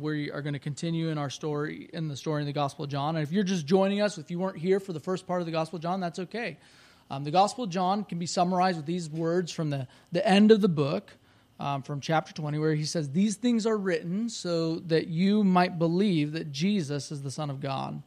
[0.00, 2.90] we are going to continue in our story, in the story in the Gospel of
[2.90, 3.16] John.
[3.16, 5.46] And if you're just joining us, if you weren't here for the first part of
[5.46, 6.58] the Gospel of John, that's okay.
[7.10, 10.50] Um, the Gospel of John can be summarized with these words from the, the end
[10.50, 11.10] of the book,
[11.58, 15.78] um, from chapter 20, where he says, These things are written so that you might
[15.78, 18.02] believe that Jesus is the Son of God,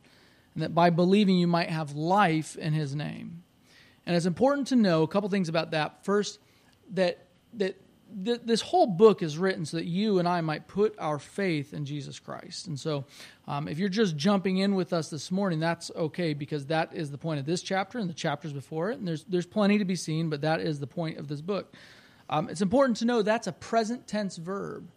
[0.53, 3.43] and that by believing you might have life in his name.
[4.05, 6.05] And it's important to know a couple things about that.
[6.05, 6.39] First,
[6.91, 7.79] that, that
[8.25, 11.73] th- this whole book is written so that you and I might put our faith
[11.73, 12.67] in Jesus Christ.
[12.67, 13.05] And so,
[13.47, 17.11] um, if you're just jumping in with us this morning, that's okay because that is
[17.11, 18.99] the point of this chapter and the chapters before it.
[18.99, 21.73] And there's there's plenty to be seen, but that is the point of this book.
[22.29, 24.87] Um, it's important to know that's a present tense verb.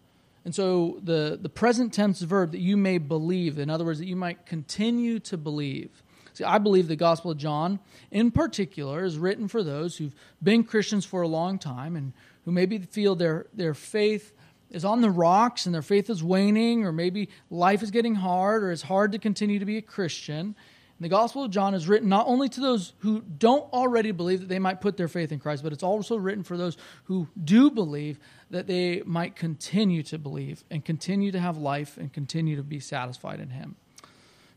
[0.45, 4.05] And so the, the present tense verb that you may believe, in other words, that
[4.05, 6.03] you might continue to believe.
[6.33, 7.79] See, I believe the Gospel of John,
[8.11, 10.13] in particular, is written for those who've
[10.43, 12.13] been Christians for a long time and
[12.45, 14.33] who maybe feel their, their faith
[14.69, 18.63] is on the rocks and their faith is waning, or maybe life is getting hard,
[18.63, 20.55] or it's hard to continue to be a Christian.
[20.97, 24.39] And the Gospel of John is written not only to those who don't already believe
[24.39, 27.27] that they might put their faith in Christ, but it's also written for those who
[27.43, 28.19] do believe
[28.49, 32.79] that they might continue to believe and continue to have life and continue to be
[32.79, 33.75] satisfied in Him.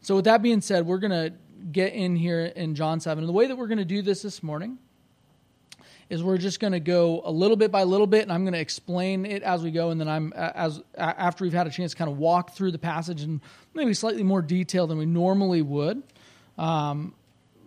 [0.01, 1.33] So, with that being said, we're going to
[1.73, 3.23] get in here in John 7.
[3.23, 4.79] And the way that we're going to do this this morning
[6.11, 8.55] is we're just going to go a little bit by little bit and i'm going
[8.55, 11.93] to explain it as we go and then i'm as after we've had a chance
[11.93, 13.41] to kind of walk through the passage in
[13.75, 16.03] maybe slightly more detail than we normally would
[16.57, 17.15] um,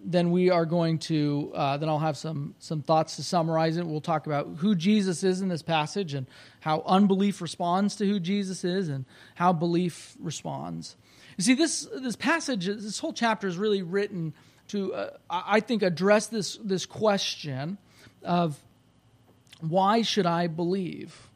[0.04, 3.86] then we are going to uh, then i'll have some some thoughts to summarize it.
[3.86, 6.26] We'll talk about who jesus is in this passage and
[6.60, 9.06] how unbelief responds to who jesus is and
[9.36, 10.96] how belief responds.
[11.38, 14.34] You see this this passage this whole chapter is really written
[14.70, 17.78] to uh, i think address this this question
[18.24, 18.60] of
[19.60, 21.28] why should I believe?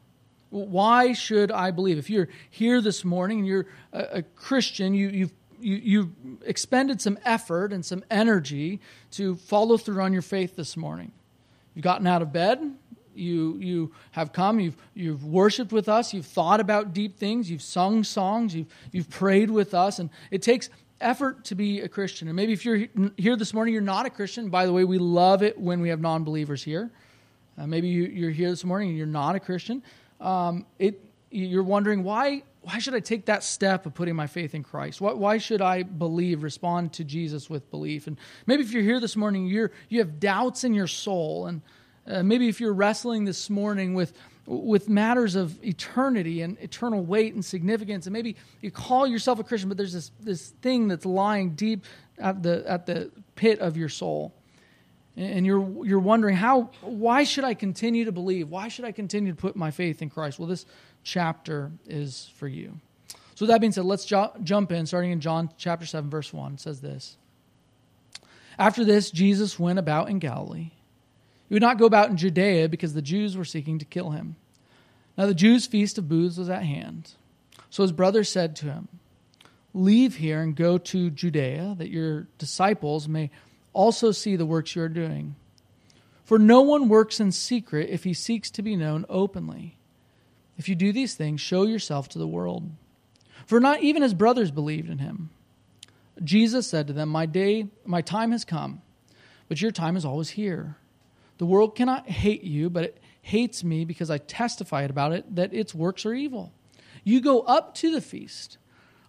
[0.50, 1.98] Why should I believe?
[1.98, 6.10] If you're here this morning and you're a, a Christian, you, you've you, you've
[6.44, 8.80] expended some effort and some energy
[9.12, 11.12] to follow through on your faith this morning.
[11.74, 12.74] You've gotten out of bed.
[13.14, 14.60] You, you have come.
[14.60, 16.12] You've, you've worshiped with us.
[16.12, 17.50] You've thought about deep things.
[17.50, 18.54] You've sung songs.
[18.54, 19.98] You've, you've prayed with us.
[19.98, 20.68] And it takes
[21.00, 22.28] effort to be a Christian.
[22.28, 22.86] And maybe if you're
[23.16, 24.48] here this morning, you're not a Christian.
[24.48, 26.90] By the way, we love it when we have non believers here.
[27.58, 29.82] Uh, maybe you, are here this morning and you're not a Christian.
[30.20, 34.54] Um, it, you're wondering why, why should I take that step of putting my faith
[34.54, 35.00] in Christ?
[35.00, 38.06] Why, why should I believe, respond to Jesus with belief?
[38.06, 41.46] And maybe if you're here this morning, you're, you have doubts in your soul.
[41.46, 41.62] And
[42.06, 44.12] uh, maybe if you're wrestling this morning with,
[44.46, 48.06] with matters of eternity and eternal weight and significance.
[48.06, 51.84] And maybe you call yourself a Christian, but there's this, this thing that's lying deep
[52.18, 54.32] at the, at the pit of your soul.
[55.16, 58.48] And you're, you're wondering, how, why should I continue to believe?
[58.48, 60.38] Why should I continue to put my faith in Christ?
[60.38, 60.66] Well, this
[61.02, 62.78] chapter is for you.
[63.34, 66.54] So, that being said, let's jo- jump in, starting in John chapter 7, verse 1.
[66.54, 67.16] It says this
[68.58, 70.70] After this, Jesus went about in Galilee
[71.48, 74.36] he would not go about in Judea because the Jews were seeking to kill him.
[75.16, 77.12] Now the Jews' feast of booths was at hand.
[77.70, 78.88] So his brothers said to him,
[79.72, 83.30] Leave here and go to Judea, that your disciples may
[83.72, 85.36] also see the works you are doing.
[86.24, 89.76] For no one works in secret if he seeks to be known openly.
[90.56, 92.70] If you do these things, show yourself to the world.
[93.44, 95.30] For not even his brothers believed in him.
[96.24, 98.80] Jesus said to them, My day, my time has come,
[99.48, 100.76] but your time is always here.
[101.38, 105.52] The world cannot hate you, but it hates me because I testified about it that
[105.52, 106.52] its works are evil.
[107.04, 108.58] You go up to the feast.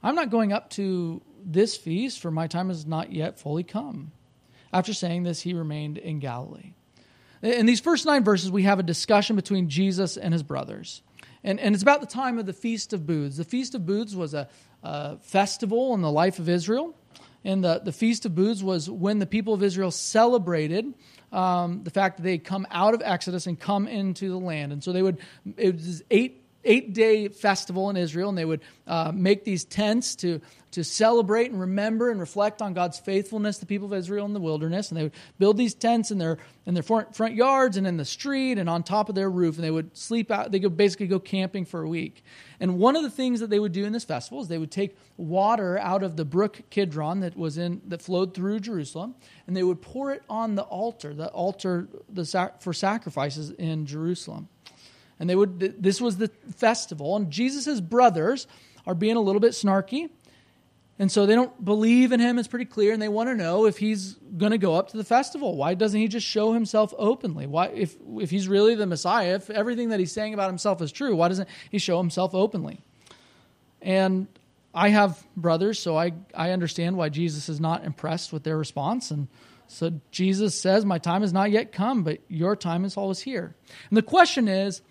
[0.03, 4.11] I'm not going up to this feast, for my time has not yet fully come.
[4.73, 6.73] After saying this, he remained in Galilee.
[7.41, 11.01] In these first nine verses, we have a discussion between Jesus and his brothers.
[11.43, 13.37] And, and it's about the time of the Feast of Booths.
[13.37, 14.49] The Feast of Booths was a,
[14.83, 16.95] a festival in the life of Israel.
[17.45, 20.93] And the, the Feast of Booths was when the people of Israel celebrated
[21.31, 24.71] um, the fact that they come out of Exodus and come into the land.
[24.71, 25.19] And so they would,
[25.57, 30.15] it was eight eight day festival in Israel, and they would uh, make these tents
[30.17, 30.41] to,
[30.71, 34.33] to celebrate and remember and reflect on God's faithfulness to the people of Israel in
[34.33, 34.89] the wilderness.
[34.89, 38.05] And they would build these tents in their, in their front, yards and in the
[38.05, 40.51] street and on top of their roof, and they would sleep out.
[40.51, 42.23] They could basically go camping for a week.
[42.59, 44.71] And one of the things that they would do in this festival is they would
[44.71, 49.15] take water out of the brook Kidron that was in that flowed through Jerusalem,
[49.45, 54.49] and they would pour it on the altar, the altar the, for sacrifices in Jerusalem.
[55.19, 58.47] And they would this was the festival, and Jesus' brothers
[58.85, 60.09] are being a little bit snarky.
[60.99, 63.65] And so they don't believe in him, it's pretty clear, and they want to know
[63.65, 65.55] if he's going to go up to the festival.
[65.55, 67.45] Why doesn't he just show himself openly?
[67.45, 70.91] Why, if, if he's really the Messiah, if everything that he's saying about himself is
[70.91, 72.81] true, why doesn't he show himself openly?
[73.79, 74.27] And
[74.73, 79.11] I have brothers, so I, I understand why Jesus is not impressed with their response.
[79.11, 79.27] And
[79.67, 83.55] so Jesus says, My time has not yet come, but your time is always here.
[83.89, 84.81] And the question is,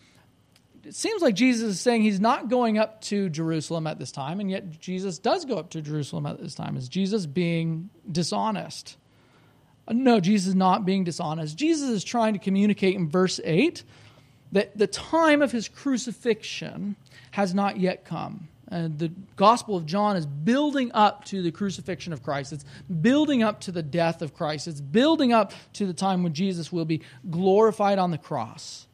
[0.86, 4.38] it seems like Jesus is saying he's not going up to Jerusalem at this time,
[4.38, 6.76] and yet Jesus does go up to Jerusalem at this time.
[6.76, 8.96] Is Jesus being dishonest?
[9.90, 11.56] No, Jesus is not being dishonest.
[11.56, 13.82] Jesus is trying to communicate in verse 8
[14.52, 16.96] that the time of his crucifixion
[17.32, 18.48] has not yet come.
[18.68, 22.52] And the Gospel of John is building up to the crucifixion of Christ.
[22.52, 22.64] It's
[23.00, 24.66] building up to the death of Christ.
[24.66, 28.85] It's building up to the time when Jesus will be glorified on the cross.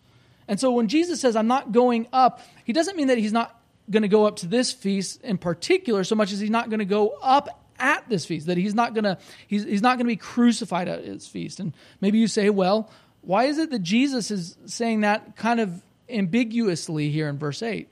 [0.52, 3.58] And so when Jesus says, I'm not going up, he doesn't mean that he's not
[3.90, 6.81] going to go up to this feast in particular so much as he's not going
[6.81, 9.16] to go up at this feast that he's not going to
[9.46, 11.58] he's, he's not going to be crucified at his feast.
[11.58, 11.72] And
[12.02, 12.90] maybe you say well
[13.22, 17.88] why is it that jesus is saying that kind of ambiguously here in verse 8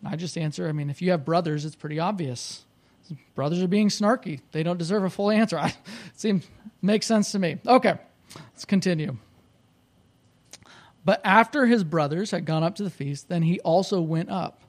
[0.00, 2.64] and i just answer i mean if you have brothers it's pretty obvious.
[3.36, 4.40] Brothers are being snarky.
[4.50, 5.56] They don't deserve a full answer.
[5.64, 5.72] It
[6.16, 6.48] seems
[6.82, 7.58] makes sense to me.
[7.64, 7.94] Okay
[8.34, 9.18] let's continue
[11.06, 14.62] but after his brothers had gone up to the feast, then he also went up,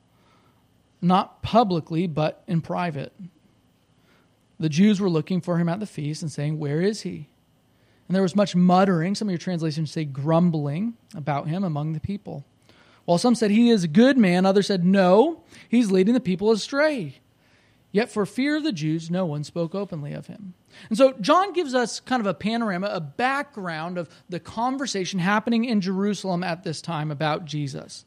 [1.01, 3.11] not publicly, but in private.
[4.59, 7.27] The Jews were looking for him at the feast and saying, Where is he?
[8.07, 11.99] And there was much muttering, some of your translations say grumbling about him among the
[11.99, 12.45] people.
[13.05, 16.51] While some said, He is a good man, others said, No, he's leading the people
[16.51, 17.15] astray.
[17.91, 20.53] Yet for fear of the Jews, no one spoke openly of him.
[20.89, 25.65] And so John gives us kind of a panorama, a background of the conversation happening
[25.65, 28.05] in Jerusalem at this time about Jesus.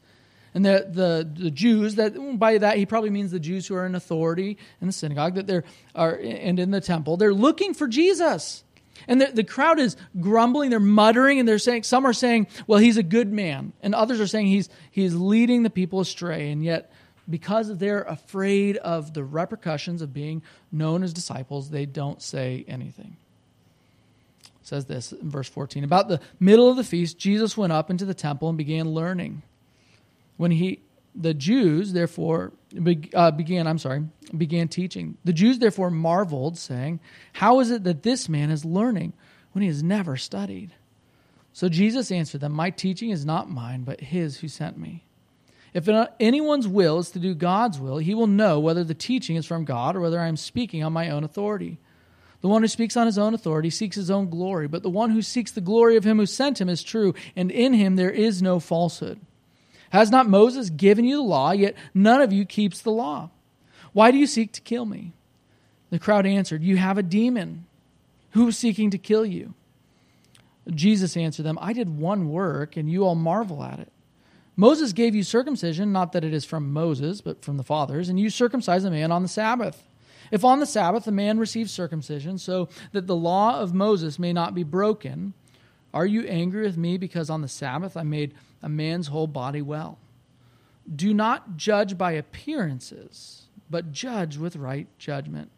[0.53, 3.85] And the, the, the Jews, that by that he probably means the Jews who are
[3.85, 5.63] in authority in the synagogue, that they're
[5.95, 8.63] are and in the temple, they're looking for Jesus.
[9.07, 12.79] And the, the crowd is grumbling, they're muttering, and they're saying, some are saying, well,
[12.79, 13.73] he's a good man.
[13.81, 16.51] And others are saying he's, he's leading the people astray.
[16.51, 16.91] And yet
[17.29, 20.41] because they're afraid of the repercussions of being
[20.71, 23.15] known as disciples, they don't say anything.
[24.43, 27.89] It says this in verse 14 About the middle of the feast, Jesus went up
[27.89, 29.43] into the temple and began learning.
[30.37, 30.79] When he,
[31.15, 32.51] the Jews, therefore,
[33.13, 35.17] uh, began, I'm sorry, began teaching.
[35.23, 36.99] The Jews, therefore, marveled, saying,
[37.33, 39.13] How is it that this man is learning
[39.51, 40.73] when he has never studied?
[41.53, 45.03] So Jesus answered them, My teaching is not mine, but his who sent me.
[45.73, 45.87] If
[46.19, 49.63] anyone's will is to do God's will, he will know whether the teaching is from
[49.63, 51.79] God or whether I am speaking on my own authority.
[52.41, 55.11] The one who speaks on his own authority seeks his own glory, but the one
[55.11, 58.09] who seeks the glory of him who sent him is true, and in him there
[58.09, 59.19] is no falsehood.
[59.91, 63.29] Has not Moses given you the law, yet none of you keeps the law?
[63.93, 65.13] Why do you seek to kill me?
[65.89, 67.65] The crowd answered, You have a demon.
[68.31, 69.53] Who is seeking to kill you?
[70.69, 73.91] Jesus answered them, I did one work, and you all marvel at it.
[74.55, 78.19] Moses gave you circumcision, not that it is from Moses, but from the fathers, and
[78.19, 79.83] you circumcise a man on the Sabbath.
[80.31, 84.33] If on the Sabbath a man receives circumcision, so that the law of Moses may
[84.33, 85.33] not be broken,
[85.93, 89.61] are you angry with me because on the Sabbath I made a man's whole body
[89.61, 89.99] well?
[90.93, 95.51] Do not judge by appearances, but judge with right judgment.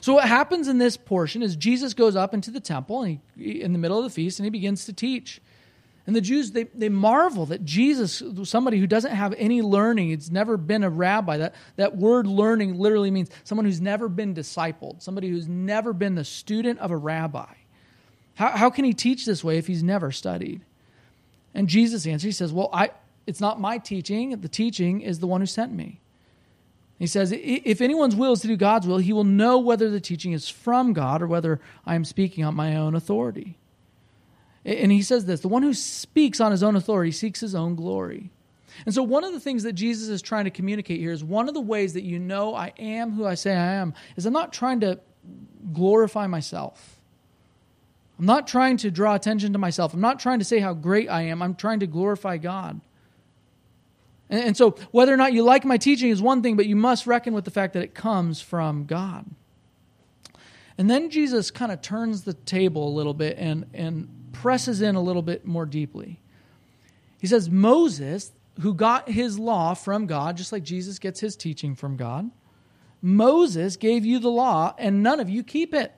[0.00, 3.62] So what happens in this portion is Jesus goes up into the temple and he,
[3.62, 5.40] in the middle of the feast and he begins to teach.
[6.08, 10.30] And the Jews, they, they marvel that Jesus, somebody who doesn't have any learning, it's
[10.30, 11.36] never been a rabbi.
[11.36, 16.14] That, that word learning literally means someone who's never been discipled, somebody who's never been
[16.14, 17.52] the student of a rabbi.
[18.36, 20.62] How, how can he teach this way if he's never studied?
[21.52, 22.88] And Jesus answers, he says, Well, I,
[23.26, 24.40] it's not my teaching.
[24.40, 26.00] The teaching is the one who sent me.
[26.98, 30.00] He says, If anyone's will is to do God's will, he will know whether the
[30.00, 33.57] teaching is from God or whether I am speaking on my own authority.
[34.68, 37.74] And he says this the one who speaks on his own authority seeks his own
[37.74, 38.30] glory.
[38.84, 41.48] And so, one of the things that Jesus is trying to communicate here is one
[41.48, 44.34] of the ways that you know I am who I say I am is I'm
[44.34, 45.00] not trying to
[45.72, 47.00] glorify myself.
[48.18, 49.94] I'm not trying to draw attention to myself.
[49.94, 51.40] I'm not trying to say how great I am.
[51.40, 52.80] I'm trying to glorify God.
[54.28, 56.76] And, and so, whether or not you like my teaching is one thing, but you
[56.76, 59.24] must reckon with the fact that it comes from God.
[60.76, 64.94] And then Jesus kind of turns the table a little bit and, and presses in
[64.94, 66.20] a little bit more deeply.
[67.20, 71.74] He says, Moses, who got his law from God, just like Jesus gets his teaching
[71.74, 72.30] from God,
[73.00, 75.92] Moses gave you the law, and none of you keep it.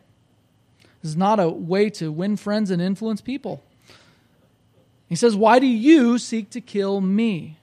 [1.02, 3.62] This is not a way to win friends and influence people.
[5.08, 7.56] He says, Why do you seek to kill me?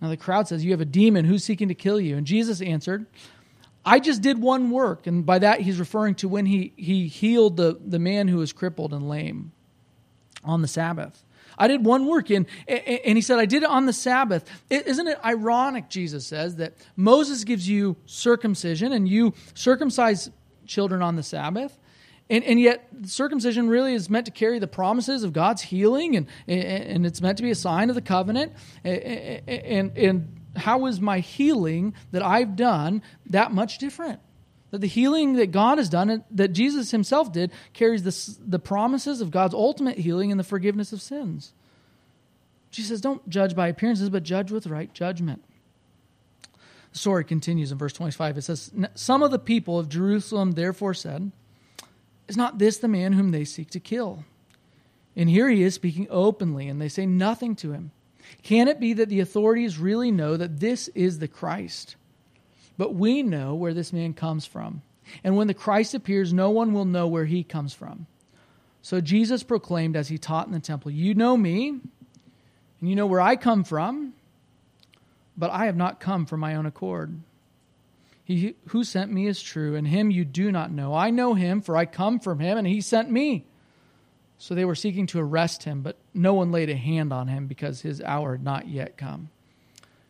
[0.00, 1.26] Now the crowd says, You have a demon.
[1.26, 2.16] Who's seeking to kill you?
[2.16, 3.06] And Jesus answered,
[3.84, 5.06] I just did one work.
[5.06, 8.52] And by that, he's referring to when he, he healed the, the man who was
[8.52, 9.52] crippled and lame
[10.42, 11.24] on the Sabbath.
[11.56, 12.30] I did one work.
[12.30, 14.48] And, and he said, I did it on the Sabbath.
[14.70, 20.30] Isn't it ironic, Jesus says, that Moses gives you circumcision and you circumcise
[20.66, 21.78] children on the Sabbath?
[22.30, 26.26] And, and yet, circumcision really is meant to carry the promises of God's healing, and,
[26.48, 28.54] and it's meant to be a sign of the covenant.
[28.82, 34.20] And, and how is my healing that I've done that much different?
[34.70, 39.20] That the healing that God has done, that Jesus himself did, carries the, the promises
[39.20, 41.52] of God's ultimate healing and the forgiveness of sins.
[42.70, 45.44] Jesus says, Don't judge by appearances, but judge with right judgment.
[46.92, 48.38] The story continues in verse 25.
[48.38, 51.30] It says, Some of the people of Jerusalem therefore said,
[52.28, 54.24] Is not this the man whom they seek to kill?
[55.16, 57.92] And here he is speaking openly, and they say nothing to him.
[58.42, 61.96] Can it be that the authorities really know that this is the Christ?
[62.76, 64.82] But we know where this man comes from.
[65.22, 68.06] And when the Christ appears, no one will know where he comes from.
[68.82, 73.06] So Jesus proclaimed as he taught in the temple, You know me, and you know
[73.06, 74.14] where I come from,
[75.36, 77.18] but I have not come from my own accord.
[78.24, 80.94] He who sent me is true, and him you do not know.
[80.94, 83.46] I know him, for I come from him, and he sent me.
[84.38, 87.46] So they were seeking to arrest him, but no one laid a hand on him
[87.46, 89.30] because his hour had not yet come.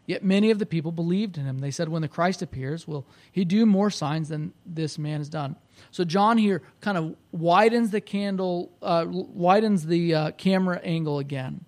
[0.07, 1.61] Yet many of the people believed in him.
[1.61, 5.31] They said, When the Christ appears, will he do more signs than this man has
[5.31, 5.57] done?
[5.91, 11.65] So John here kind of widens the candle, uh, widens the uh, camera angle again.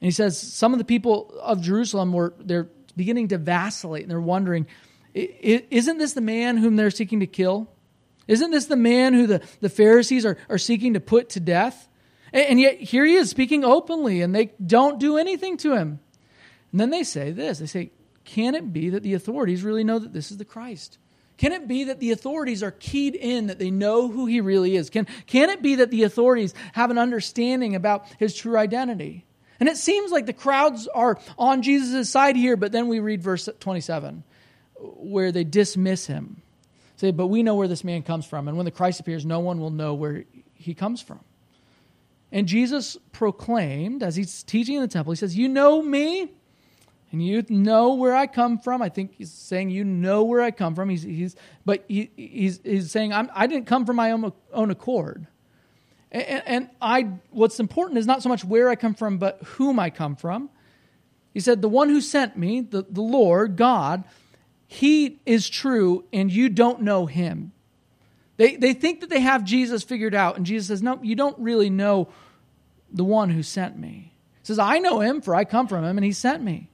[0.00, 4.10] And he says, Some of the people of Jerusalem were they're beginning to vacillate and
[4.10, 4.66] they're wondering,
[5.14, 7.68] Isn't this the man whom they're seeking to kill?
[8.30, 11.88] Isn't this the man who the, the Pharisees are, are seeking to put to death?
[12.32, 15.98] And, and yet here he is speaking openly, and they don't do anything to him.
[16.70, 17.90] And then they say this they say,
[18.24, 20.98] Can it be that the authorities really know that this is the Christ?
[21.38, 24.76] Can it be that the authorities are keyed in that they know who he really
[24.76, 24.90] is?
[24.90, 29.24] Can, can it be that the authorities have an understanding about his true identity?
[29.58, 33.22] And it seems like the crowds are on Jesus' side here, but then we read
[33.22, 34.22] verse 27
[34.76, 36.42] where they dismiss him.
[37.00, 38.46] Say, but we know where this man comes from.
[38.46, 41.20] And when the Christ appears, no one will know where he comes from.
[42.30, 46.30] And Jesus proclaimed, as he's teaching in the temple, he says, You know me,
[47.10, 48.82] and you know where I come from.
[48.82, 50.90] I think he's saying you know where I come from.
[50.90, 54.30] He's, he's but he, he's, he's saying I'm, I did not come from my own,
[54.52, 55.26] own accord.
[56.12, 59.78] And, and I, what's important is not so much where I come from, but whom
[59.78, 60.50] I come from.
[61.32, 64.04] He said, The one who sent me, the, the Lord, God,
[64.72, 67.50] he is true, and you don't know him.
[68.36, 71.36] They, they think that they have Jesus figured out, and Jesus says, No, you don't
[71.40, 72.06] really know
[72.92, 74.12] the one who sent me.
[74.40, 76.70] He says, I know him, for I come from him, and he sent me.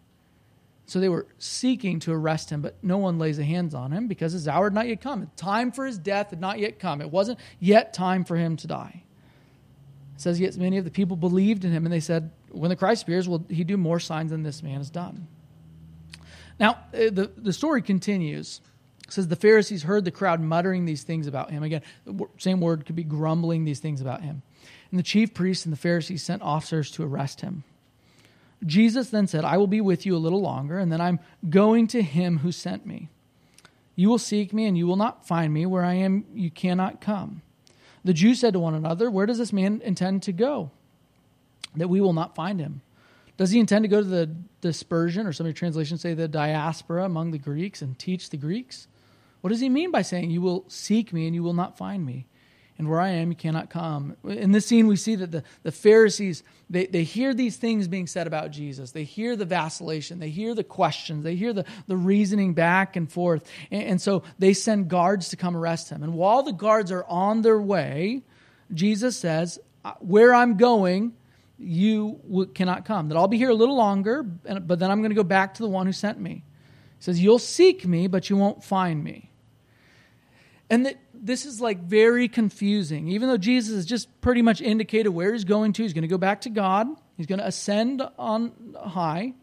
[0.84, 4.08] So they were seeking to arrest him, but no one lays a hands on him
[4.08, 5.30] because his hour had not yet come.
[5.34, 7.00] Time for his death had not yet come.
[7.00, 9.04] It wasn't yet time for him to die.
[10.16, 12.76] It says, Yet many of the people believed in him, and they said, When the
[12.76, 15.28] Christ appears, will he do more signs than this man has done?
[16.58, 18.60] Now, uh, the, the story continues.
[19.06, 21.62] It says, The Pharisees heard the crowd muttering these things about him.
[21.62, 21.82] Again,
[22.38, 24.42] same word could be grumbling these things about him.
[24.90, 27.64] And the chief priests and the Pharisees sent officers to arrest him.
[28.64, 31.86] Jesus then said, I will be with you a little longer, and then I'm going
[31.88, 33.10] to him who sent me.
[33.94, 35.66] You will seek me, and you will not find me.
[35.66, 37.42] Where I am, you cannot come.
[38.04, 40.70] The Jews said to one another, Where does this man intend to go?
[41.74, 42.80] That we will not find him.
[43.36, 44.26] Does he intend to go to the
[44.60, 48.36] dispersion, or some of your translations say the diaspora among the Greeks and teach the
[48.36, 48.88] Greeks?
[49.42, 52.04] What does he mean by saying, You will seek me and you will not find
[52.04, 52.26] me?
[52.78, 54.16] and where I am, you cannot come.
[54.24, 58.06] In this scene, we see that the, the Pharisees, they, they hear these things being
[58.06, 58.90] said about Jesus.
[58.90, 60.18] They hear the vacillation.
[60.18, 61.24] They hear the questions.
[61.24, 63.50] They hear the, the reasoning back and forth.
[63.70, 66.02] And, and so they send guards to come arrest him.
[66.02, 68.22] And while the guards are on their way,
[68.74, 71.14] Jesus says, uh, Where I'm going,
[71.58, 73.08] you cannot come.
[73.08, 75.62] That I'll be here a little longer, but then I'm going to go back to
[75.62, 76.44] the one who sent me.
[76.98, 79.30] He says, You'll seek me, but you won't find me.
[80.68, 83.08] And that this is like very confusing.
[83.08, 86.08] Even though Jesus has just pretty much indicated where he's going to, he's going to
[86.08, 86.88] go back to God.
[87.16, 89.34] He's going to ascend on high.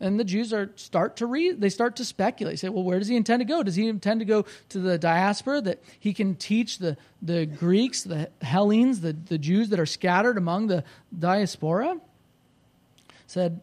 [0.00, 2.58] And the Jews are start to read, they start to speculate.
[2.58, 3.62] Say, well, where does he intend to go?
[3.62, 8.02] Does he intend to go to the diaspora that he can teach the, the Greeks,
[8.02, 10.84] the Hellenes, the, the Jews that are scattered among the
[11.18, 12.00] diaspora?
[13.26, 13.60] Said,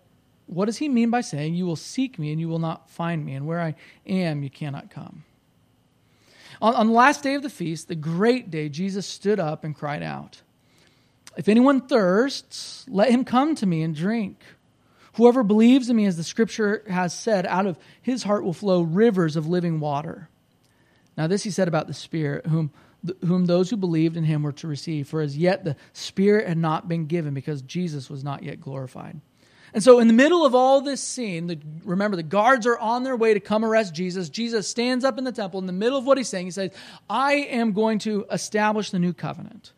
[0.48, 3.24] what does he mean by saying, You will seek me and you will not find
[3.24, 3.76] me, and where I
[4.08, 5.24] am, you cannot come?
[6.62, 9.76] On, on the last day of the feast, the great day, Jesus stood up and
[9.76, 10.42] cried out,
[11.36, 14.40] If anyone thirsts, let him come to me and drink.
[15.18, 18.82] Whoever believes in me, as the scripture has said, out of his heart will flow
[18.82, 20.30] rivers of living water.
[21.18, 22.72] Now, this he said about the Spirit, whom
[23.26, 25.08] whom those who believed in him were to receive.
[25.08, 29.22] For as yet the Spirit had not been given because Jesus was not yet glorified.
[29.74, 33.04] And so, in the middle of all this scene, the, remember the guards are on
[33.04, 34.30] their way to come arrest Jesus.
[34.30, 35.60] Jesus stands up in the temple.
[35.60, 36.72] In the middle of what he's saying, he says,
[37.10, 39.74] I am going to establish the new covenant.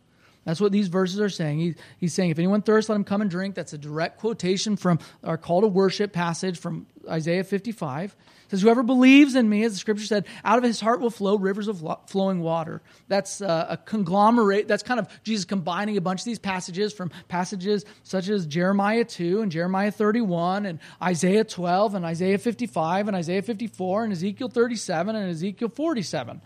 [0.45, 1.59] That's what these verses are saying.
[1.59, 3.55] He, he's saying, if anyone thirsts, let him come and drink.
[3.55, 8.15] That's a direct quotation from our call to worship passage from Isaiah 55
[8.49, 11.37] says, Whoever believes in me, as the scripture said, out of his heart will flow
[11.37, 12.81] rivers of flowing water.
[13.07, 14.67] That's uh, a conglomerate.
[14.67, 19.05] That's kind of Jesus combining a bunch of these passages from passages such as Jeremiah
[19.05, 24.49] 2 and Jeremiah 31 and Isaiah 12 and Isaiah 55 and Isaiah 54 and Ezekiel
[24.49, 26.41] 37 and Ezekiel 47.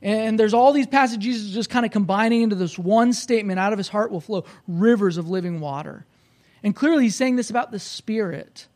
[0.00, 3.78] And there's all these passages just kind of combining into this one statement out of
[3.78, 6.06] his heart will flow rivers of living water.
[6.62, 8.68] And clearly, he's saying this about the Spirit.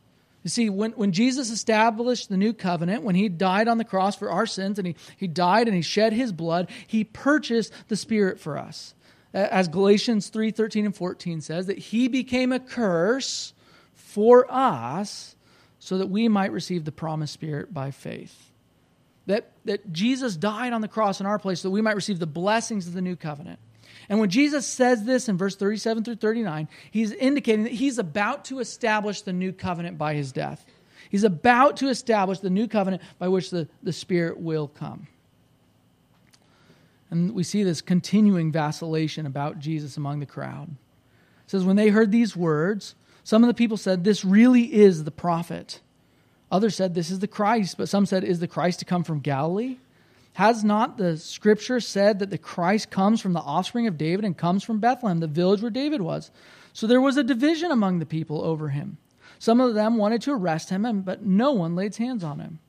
[0.43, 4.17] You see, when, when Jesus established the new covenant, when he died on the cross
[4.17, 7.95] for our sins, and he, he died and he shed his blood, he purchased the
[7.95, 8.93] Spirit for us.
[9.33, 13.53] As Galatians 3 13 and 14 says, that he became a curse
[13.93, 15.35] for us
[15.79, 18.52] so that we might receive the promised Spirit by faith.
[19.25, 22.19] That, that Jesus died on the cross in our place so that we might receive
[22.19, 23.59] the blessings of the new covenant.
[24.09, 28.45] And when Jesus says this in verse 37 through 39, he's indicating that he's about
[28.45, 30.65] to establish the new covenant by his death.
[31.09, 35.07] He's about to establish the new covenant by which the, the Spirit will come.
[37.11, 40.69] And we see this continuing vacillation about Jesus among the crowd.
[41.45, 45.03] It says, When they heard these words, some of the people said, This really is
[45.03, 45.79] the prophet.
[46.53, 47.77] Others said, This is the Christ.
[47.77, 49.77] But some said, Is the Christ to come from Galilee?
[50.33, 54.37] Has not the scripture said that the Christ comes from the offspring of David and
[54.37, 56.29] comes from Bethlehem, the village where David was?
[56.71, 58.97] So there was a division among the people over him.
[59.39, 62.59] Some of them wanted to arrest him, but no one laid hands on him.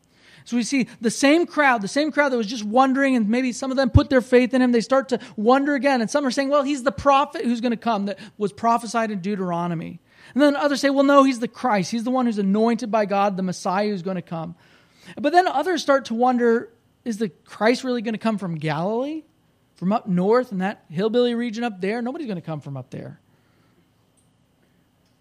[0.47, 3.53] So we see the same crowd, the same crowd that was just wondering, and maybe
[3.53, 4.73] some of them put their faith in him.
[4.73, 6.01] They start to wonder again.
[6.01, 9.11] And some are saying, well, he's the prophet who's going to come that was prophesied
[9.11, 10.01] in Deuteronomy.
[10.35, 11.91] And then others say, well, no, he's the Christ.
[11.91, 14.57] He's the one who's anointed by God, the Messiah who's going to come.
[15.17, 16.71] But then others start to wonder
[17.05, 19.23] is the Christ really going to come from Galilee?
[19.77, 22.01] From up north in that hillbilly region up there?
[22.01, 23.21] Nobody's going to come from up there.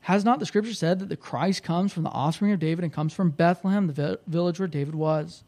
[0.01, 2.93] Has not the scripture said that the Christ comes from the offspring of David and
[2.93, 5.43] comes from Bethlehem, the village where David was?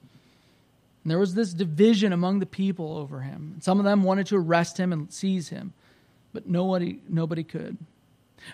[1.03, 3.57] And there was this division among the people over him.
[3.61, 5.73] Some of them wanted to arrest him and seize him,
[6.33, 7.77] but nobody, nobody could.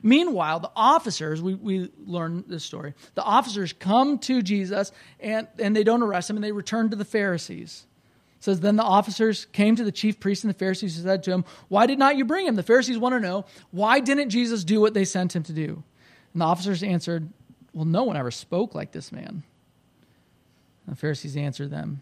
[0.04, 5.76] Meanwhile, the officers, we, we learn this story, the officers come to Jesus and, and
[5.76, 7.86] they don't arrest him and they return to the Pharisees.
[8.38, 11.24] It says, Then the officers came to the chief priests and the Pharisees and said
[11.24, 12.56] to him, Why did not you bring him?
[12.56, 15.84] The Pharisees want to know, why didn't Jesus do what they sent him to do?
[16.34, 17.30] And the officers answered,
[17.74, 19.44] Well, no one ever spoke like this man.
[20.88, 22.02] And the Pharisees answered them,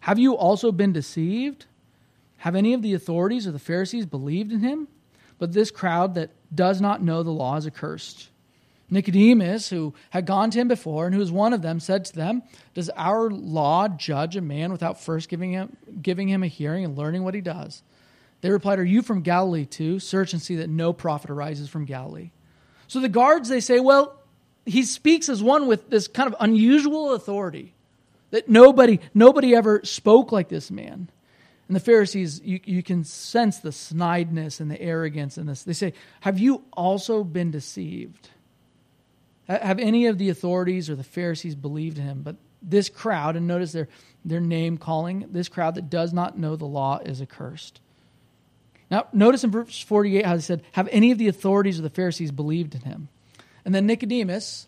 [0.00, 1.66] Have you also been deceived?
[2.38, 4.88] Have any of the authorities or the Pharisees believed in him?
[5.38, 8.28] But this crowd that does not know the law is accursed.
[8.90, 12.14] Nicodemus, who had gone to him before and who was one of them, said to
[12.14, 12.42] them,
[12.74, 16.96] Does our law judge a man without first giving him, giving him a hearing and
[16.96, 17.82] learning what he does?
[18.40, 19.98] They replied, Are you from Galilee too?
[19.98, 22.30] Search and see that no prophet arises from Galilee.
[22.86, 24.16] So the guards, they say, Well,
[24.66, 27.74] he speaks as one with this kind of unusual authority
[28.30, 31.08] that nobody, nobody ever spoke like this man.
[31.68, 35.62] And the Pharisees, you, you can sense the snideness and the arrogance in this.
[35.62, 38.30] They say, Have you also been deceived?
[39.48, 42.22] Have any of the authorities or the Pharisees believed him?
[42.22, 43.88] But this crowd, and notice their,
[44.24, 47.80] their name calling, this crowd that does not know the law is accursed.
[48.90, 51.90] Now, notice in verse 48 how he said, Have any of the authorities or the
[51.90, 53.08] Pharisees believed in him?
[53.64, 54.66] And then Nicodemus,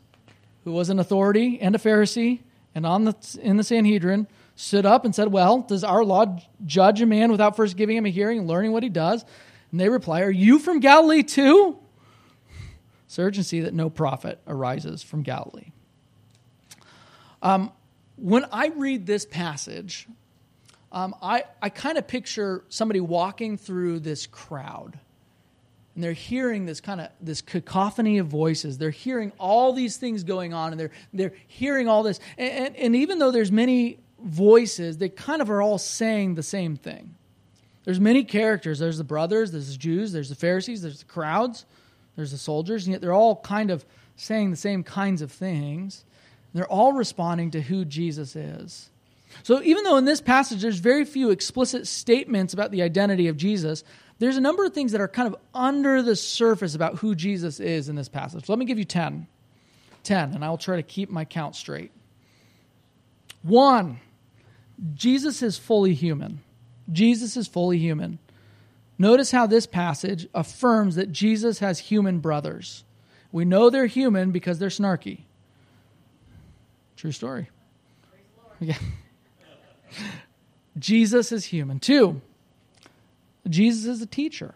[0.65, 2.41] who was an authority and a Pharisee
[2.75, 7.01] and on the, in the Sanhedrin, stood up and said, Well, does our law judge
[7.01, 9.25] a man without first giving him a hearing and learning what he does?
[9.71, 11.79] And they reply, Are you from Galilee too?
[13.07, 15.71] Search and see that no prophet arises from Galilee.
[17.43, 17.71] Um,
[18.17, 20.09] when I read this passage,
[20.91, 24.99] um, I, I kind of picture somebody walking through this crowd
[25.95, 30.25] and they're hearing this kind of this cacophony of voices they're hearing all these things
[30.25, 33.99] going on and they're they're hearing all this and, and, and even though there's many
[34.27, 37.15] voices, they kind of are all saying the same thing.
[37.85, 38.79] There's many characters.
[38.79, 41.65] There's the brothers, there's the Jews, there's the Pharisees, there's the crowds,
[42.17, 43.87] there's the soldiers, and yet they're all kind of
[44.17, 46.05] saying the same kinds of things.
[46.53, 48.91] They're all responding to who Jesus is.
[49.43, 53.37] So even though in this passage there's very few explicit statements about the identity of
[53.37, 53.85] Jesus,
[54.19, 57.61] there's a number of things that are kind of under the surface about who Jesus
[57.61, 58.47] is in this passage.
[58.47, 59.27] So let me give you 10.
[60.03, 61.91] 10, and I'll try to keep my count straight.
[63.43, 64.01] One,
[64.95, 66.41] Jesus is fully human.
[66.91, 68.19] Jesus is fully human.
[68.99, 72.85] Notice how this passage affirms that Jesus has human brothers.
[73.33, 75.21] We know they're human because they're snarky.
[76.97, 77.51] True story.
[78.61, 78.79] Yeah.
[80.79, 81.79] Jesus is human.
[81.79, 82.21] Two,
[83.49, 84.55] Jesus is a teacher.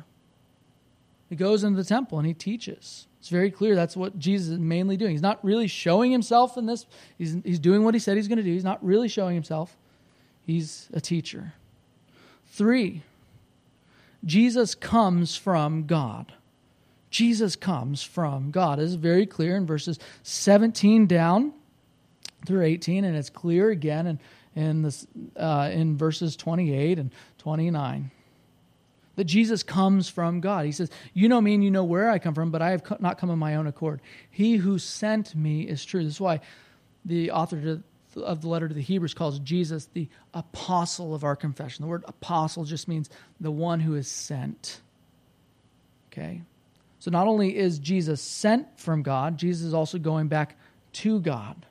[1.29, 3.07] He goes into the temple and he teaches.
[3.21, 5.13] It's very clear that's what Jesus is mainly doing.
[5.13, 6.87] He's not really showing himself in this.
[7.19, 8.53] He's, he's doing what he said he's going to do.
[8.53, 9.77] He's not really showing himself.
[10.51, 11.55] He's a teacher.
[12.49, 13.05] Three,
[14.25, 16.33] Jesus comes from God.
[17.09, 18.81] Jesus comes from God.
[18.81, 21.53] This is very clear in verses 17 down
[22.47, 24.21] through 18, and it's clear again in,
[24.57, 28.11] in, this, uh, in verses 28 and 29
[29.15, 30.65] that Jesus comes from God.
[30.65, 32.83] He says, You know me and you know where I come from, but I have
[33.01, 34.01] not come of my own accord.
[34.33, 36.03] He who sent me is true.
[36.03, 36.41] This is why
[37.05, 37.83] the author
[38.17, 41.83] of the letter to the Hebrews calls Jesus the apostle of our confession.
[41.85, 44.81] The word apostle just means the one who is sent.
[46.13, 46.43] Okay?
[46.99, 50.59] So not only is Jesus sent from God, Jesus is also going back
[50.95, 51.67] to God.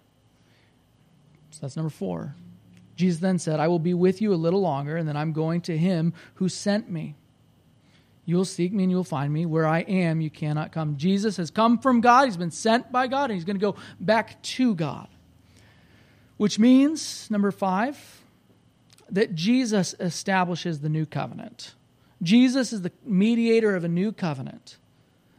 [1.51, 2.35] So that's number four.
[2.95, 5.61] Jesus then said, I will be with you a little longer, and then I'm going
[5.61, 7.15] to him who sent me.
[8.25, 9.45] You'll seek me and you'll find me.
[9.45, 10.97] Where I am, you cannot come.
[10.97, 12.25] Jesus has come from God.
[12.25, 15.07] He's been sent by God, and he's going to go back to God.
[16.39, 18.21] Which means, number five,
[19.09, 21.73] that Jesus establishes the new covenant.
[22.23, 24.77] Jesus is the mediator of a new covenant.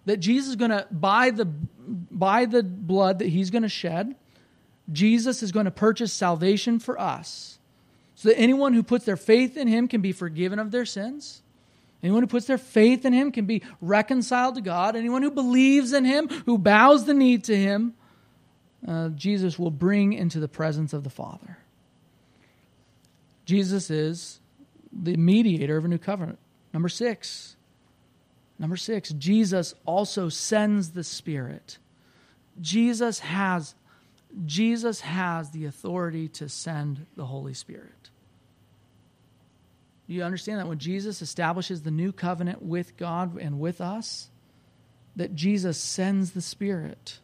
[0.05, 4.15] That Jesus is going to, by the, by the blood that he's going to shed,
[4.93, 7.59] Jesus is going to purchase salvation for us.
[8.15, 11.41] So that anyone who puts their faith in him can be forgiven of their sins.
[12.03, 14.97] Anyone who puts their faith in him can be reconciled to God.
[14.97, 17.95] Anyone who believes in him, who bows the knee to him,
[18.87, 21.59] uh, Jesus will bring into the presence of the Father.
[23.45, 24.40] Jesus is
[24.93, 26.38] the mediator of a new covenant.
[26.73, 27.57] Number six.
[28.59, 31.79] Number six, Jesus also sends the Spirit.
[32.61, 33.75] Jesus has,
[34.45, 38.11] Jesus has the authority to send the Holy Spirit.
[40.07, 44.29] You understand that when Jesus establishes the new covenant with God and with us,
[45.16, 47.21] that Jesus sends the Spirit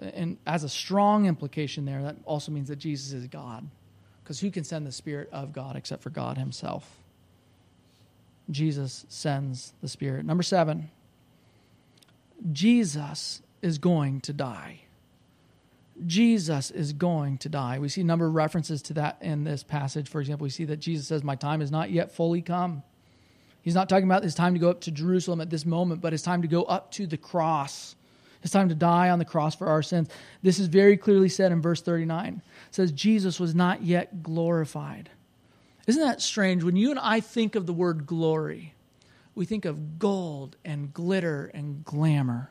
[0.00, 3.68] and as a strong implication there, that also means that Jesus is God.
[4.22, 6.96] Because who can send the Spirit of God except for God Himself?
[8.50, 10.24] Jesus sends the Spirit.
[10.24, 10.90] Number seven,
[12.52, 14.80] Jesus is going to die.
[16.06, 17.78] Jesus is going to die.
[17.78, 20.08] We see a number of references to that in this passage.
[20.08, 22.82] For example, we see that Jesus says, My time is not yet fully come.
[23.60, 26.12] He's not talking about his time to go up to Jerusalem at this moment, but
[26.12, 27.94] his time to go up to the cross
[28.42, 30.08] it's time to die on the cross for our sins.
[30.42, 32.42] This is very clearly said in verse 39.
[32.68, 35.10] It says, Jesus was not yet glorified.
[35.86, 36.64] Isn't that strange?
[36.64, 38.74] When you and I think of the word glory,
[39.34, 42.50] we think of gold and glitter and glamour.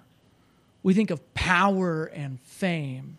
[0.83, 3.17] We think of power and fame.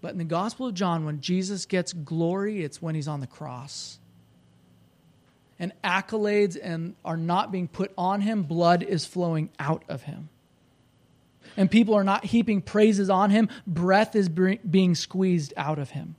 [0.00, 3.26] But in the Gospel of John, when Jesus gets glory, it's when he's on the
[3.26, 3.98] cross.
[5.58, 10.30] And accolades and are not being put on him, blood is flowing out of him
[11.56, 16.16] and people are not heaping praises on him, breath is being squeezed out of him.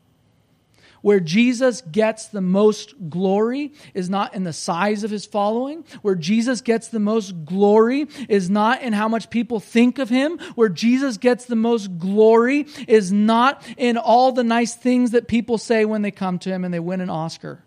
[1.06, 5.86] Where Jesus gets the most glory is not in the size of his following.
[6.02, 10.40] Where Jesus gets the most glory is not in how much people think of him.
[10.56, 15.60] Where Jesus gets the most glory is not in all the nice things that people
[15.60, 17.64] say when they come to him and they win an Oscar.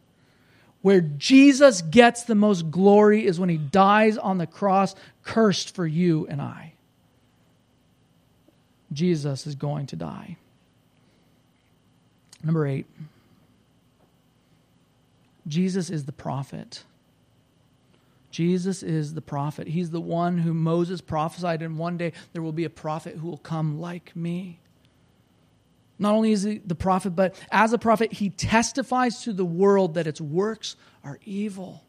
[0.83, 5.87] Where Jesus gets the most glory is when he dies on the cross, cursed for
[5.87, 6.72] you and I.
[8.92, 10.37] Jesus is going to die.
[12.42, 12.87] Number eight,
[15.46, 16.85] Jesus is the prophet.
[18.31, 19.68] Jesus is the prophet.
[19.68, 23.29] He's the one who Moses prophesied, and one day there will be a prophet who
[23.29, 24.61] will come like me.
[25.98, 29.94] Not only is he the prophet, but as a prophet, he testifies to the world
[29.94, 31.83] that its works are evil.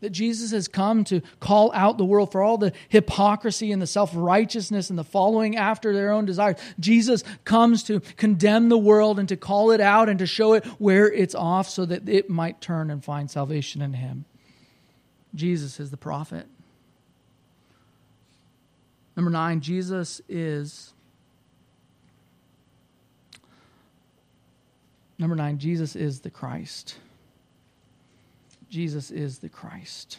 [0.00, 3.86] That Jesus has come to call out the world for all the hypocrisy and the
[3.86, 6.56] self righteousness and the following after their own desires.
[6.78, 10.66] Jesus comes to condemn the world and to call it out and to show it
[10.78, 14.26] where it's off so that it might turn and find salvation in Him.
[15.34, 16.46] Jesus is the prophet.
[19.16, 20.92] Number nine, Jesus is.
[25.18, 26.96] Number nine, Jesus is the Christ.
[28.68, 30.18] Jesus is the Christ.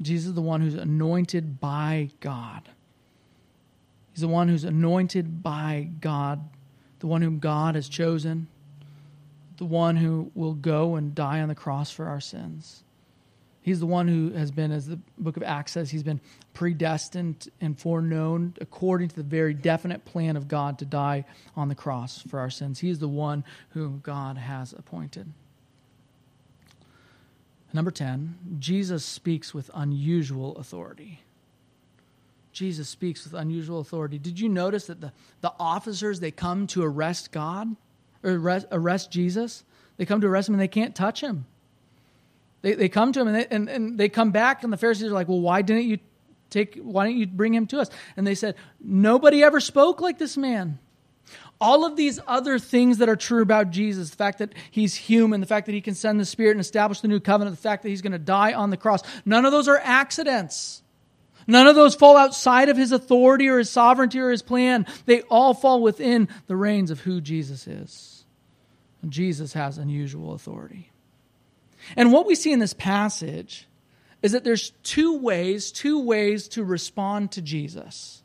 [0.00, 2.68] Jesus is the one who's anointed by God.
[4.12, 6.40] He's the one who's anointed by God,
[6.98, 8.48] the one whom God has chosen,
[9.56, 12.82] the one who will go and die on the cross for our sins.
[13.62, 16.20] He's the one who has been, as the book of Acts says, he's been
[16.52, 21.76] predestined and foreknown according to the very definite plan of God to die on the
[21.76, 22.80] cross for our sins.
[22.80, 25.32] He is the one whom God has appointed.
[27.72, 31.20] Number 10, Jesus speaks with unusual authority.
[32.52, 34.18] Jesus speaks with unusual authority.
[34.18, 37.74] Did you notice that the, the officers, they come to arrest God
[38.22, 39.64] or arrest, arrest Jesus?
[39.96, 41.46] They come to arrest him and they can't touch him.
[42.60, 45.08] They, they come to him and they, and, and they come back, and the Pharisees
[45.10, 45.98] are like, Well, why didn't you
[46.50, 47.90] take, why didn't you bring him to us?
[48.16, 50.78] And they said, Nobody ever spoke like this man.
[51.62, 55.40] All of these other things that are true about Jesus, the fact that he's human,
[55.40, 57.84] the fact that he can send the Spirit and establish the new covenant, the fact
[57.84, 60.82] that he's going to die on the cross, none of those are accidents.
[61.46, 64.86] None of those fall outside of his authority or his sovereignty or his plan.
[65.06, 68.24] They all fall within the reins of who Jesus is.
[69.00, 70.90] And Jesus has unusual authority.
[71.96, 73.68] And what we see in this passage
[74.22, 78.21] is that there's two ways, two ways to respond to Jesus.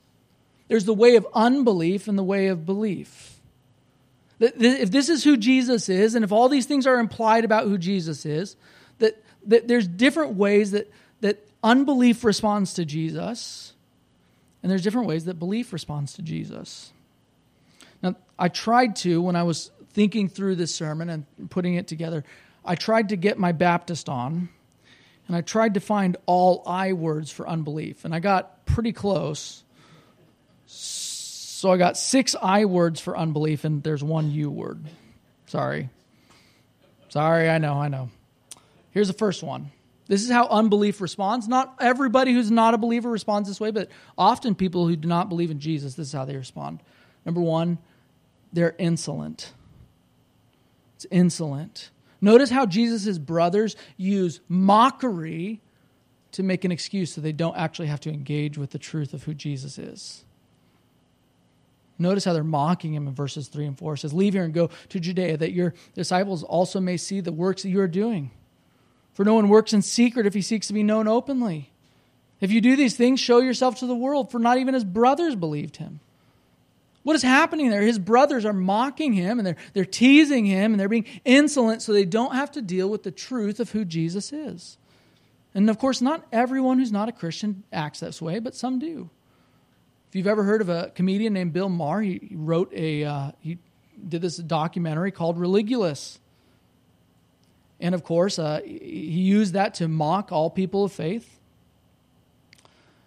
[0.68, 3.40] There's the way of unbelief and the way of belief.
[4.40, 7.78] If this is who Jesus is, and if all these things are implied about who
[7.78, 8.56] Jesus is,
[9.00, 13.74] that, that there's different ways that, that unbelief responds to Jesus,
[14.62, 16.92] and there's different ways that belief responds to Jesus.
[18.04, 22.24] Now, I tried to, when I was thinking through this sermon and putting it together,
[22.64, 24.50] I tried to get my Baptist on,
[25.28, 29.64] and I tried to find all I words for unbelief, and I got pretty close.
[31.58, 34.86] So I got six I words for unbelief, and there's one U word.
[35.48, 35.90] Sorry.
[37.10, 38.12] Sorry, I know, I know.
[38.92, 39.72] Here's the first one.
[40.06, 41.48] This is how unbelief responds.
[41.48, 43.90] Not everybody who's not a believer responds this way, but
[44.20, 46.80] often people who do not believe in Jesus, this is how they respond.
[47.26, 47.80] Number one,
[48.54, 49.52] they're insolent.
[50.98, 51.90] It's insolent.
[52.22, 55.60] Notice how Jesus' brothers use mockery
[56.34, 59.24] to make an excuse so they don't actually have to engage with the truth of
[59.24, 60.24] who Jesus is.
[62.00, 63.96] Notice how they're mocking him in verses 3 and 4.
[63.96, 67.32] It says, Leave here and go to Judea, that your disciples also may see the
[67.32, 68.32] works that you are doing.
[69.14, 71.72] For no one works in secret if he seeks to be known openly.
[72.40, 75.36] If you do these things, show yourself to the world, for not even his brothers
[75.36, 76.00] believed him.
[77.02, 77.82] What is happening there?
[77.82, 81.94] His brothers are mocking him and they're, they're teasing him and they're being insolent so
[81.94, 84.78] they don't have to deal with the truth of who Jesus is.
[85.56, 89.10] And of course, not everyone who's not a Christian acts this way, but some do.
[90.10, 93.58] If you've ever heard of a comedian named Bill Maher, he wrote a, uh, he
[94.08, 96.20] did this documentary called Religulous.
[97.80, 101.40] And of course, uh, he used that to mock all people of faith.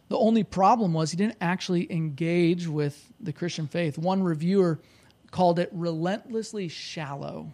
[0.09, 3.97] The only problem was he didn't actually engage with the Christian faith.
[3.97, 4.81] One reviewer
[5.31, 7.53] called it relentlessly shallow.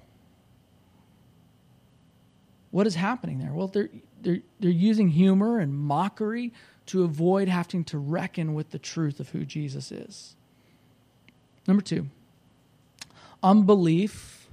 [2.70, 3.52] What is happening there?
[3.52, 3.90] Well, they're,
[4.22, 6.52] they're, they're using humor and mockery
[6.86, 10.36] to avoid having to reckon with the truth of who Jesus is.
[11.66, 12.06] Number two,
[13.42, 14.48] unbelief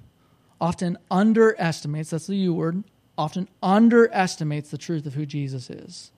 [0.60, 2.84] often underestimates, that's the U word,
[3.18, 6.12] often underestimates the truth of who Jesus is.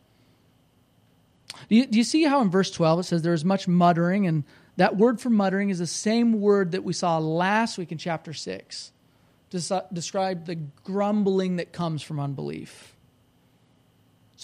[1.70, 4.28] Do you, do you see how in verse 12 it says there is much muttering?
[4.28, 4.44] And
[4.78, 8.34] that word for muttering is the same word that we saw last week in chapter
[8.34, 8.92] 6
[9.52, 12.95] to describe the grumbling that comes from unbelief.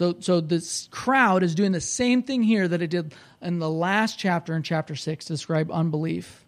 [0.02, 3.70] So, so this crowd is doing the same thing here that it did in the
[3.70, 6.44] last chapter in chapter 6 to describe unbelief.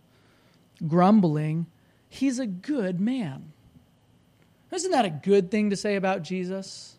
[0.88, 1.68] Grumbling,
[2.10, 3.54] he's a good man.
[4.72, 6.96] Isn't that a good thing to say about Jesus?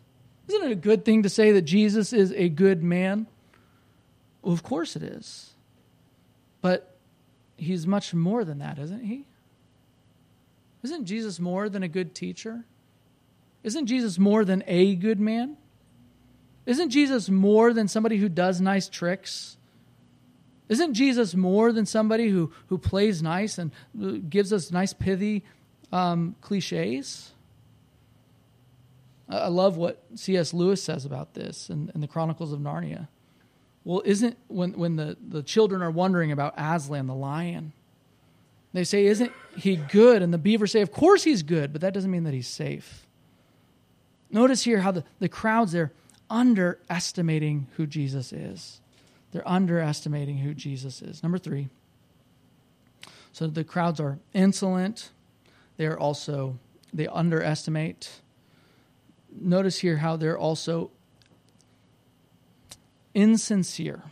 [0.47, 3.27] Isn't it a good thing to say that Jesus is a good man?
[4.41, 5.55] Well, of course it is.
[6.61, 6.95] But
[7.57, 9.25] he's much more than that, isn't he?
[10.83, 12.63] Isn't Jesus more than a good teacher?
[13.61, 15.57] Isn't Jesus more than a good man?
[16.65, 19.57] Isn't Jesus more than somebody who does nice tricks?
[20.67, 23.71] Isn't Jesus more than somebody who, who plays nice and
[24.29, 25.43] gives us nice, pithy
[25.91, 27.31] um, cliches?
[29.29, 30.53] I love what C.S.
[30.53, 33.07] Lewis says about this in, in the Chronicles of Narnia.
[33.83, 37.73] Well, isn't when, when the, the children are wondering about Aslan, the lion,
[38.73, 40.21] they say, Isn't he good?
[40.21, 43.05] And the beavers say, Of course he's good, but that doesn't mean that he's safe.
[44.31, 45.91] Notice here how the, the crowds they're
[46.29, 48.81] underestimating who Jesus is.
[49.31, 51.21] They're underestimating who Jesus is.
[51.21, 51.69] Number three.
[53.33, 55.11] So the crowds are insolent.
[55.77, 56.57] They're also,
[56.93, 58.21] they underestimate.
[59.37, 60.91] Notice here how they're also
[63.13, 64.03] insincere.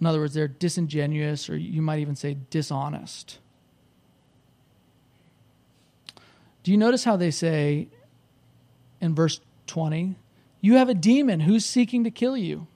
[0.00, 3.38] In other words, they're disingenuous, or you might even say dishonest.
[6.62, 7.88] Do you notice how they say
[9.00, 10.16] in verse 20,
[10.60, 12.66] You have a demon who's seeking to kill you?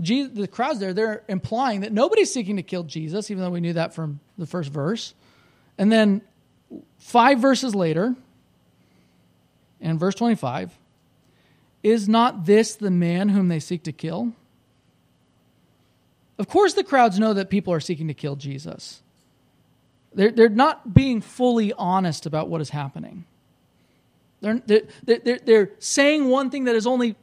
[0.00, 3.60] Jesus, the crowds there, they're implying that nobody's seeking to kill Jesus, even though we
[3.60, 5.14] knew that from the first verse.
[5.78, 6.22] And then
[6.98, 8.14] five verses later,
[9.80, 10.76] in verse 25,
[11.82, 14.32] is not this the man whom they seek to kill?
[16.38, 19.02] Of course, the crowds know that people are seeking to kill Jesus.
[20.14, 23.24] They're, they're not being fully honest about what is happening.
[24.42, 27.16] They're, they're, they're, they're saying one thing that is only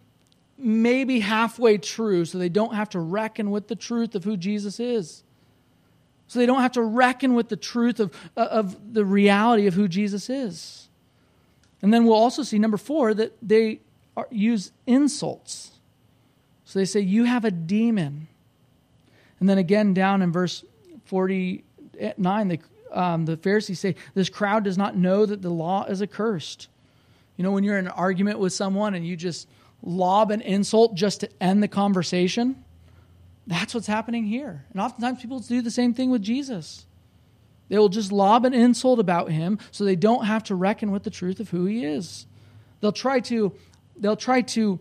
[0.57, 4.79] maybe halfway true, so they don't have to reckon with the truth of who Jesus
[4.79, 5.23] is.
[6.27, 9.87] So they don't have to reckon with the truth of, of the reality of who
[9.87, 10.87] Jesus is.
[11.81, 13.81] And then we'll also see, number four, that they
[14.15, 15.71] are, use insults.
[16.65, 18.27] So they say, You have a demon.
[19.39, 20.63] And then again, down in verse
[21.05, 22.59] 49, they,
[22.91, 26.67] um, the Pharisees say, This crowd does not know that the law is accursed.
[27.39, 29.47] You know, when you're in an argument with someone and you just
[29.81, 32.65] lob an insult just to end the conversation,
[33.47, 34.65] that's what's happening here.
[34.73, 36.85] And oftentimes people do the same thing with Jesus.
[37.69, 41.03] They will just lob an insult about him so they don't have to reckon with
[41.03, 42.25] the truth of who he is.
[42.81, 43.53] They'll try to
[43.95, 44.77] they'll try to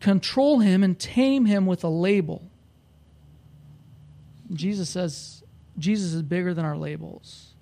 [0.00, 2.48] control him and tame him with a label.
[4.54, 5.44] Jesus says
[5.76, 7.52] Jesus is bigger than our labels.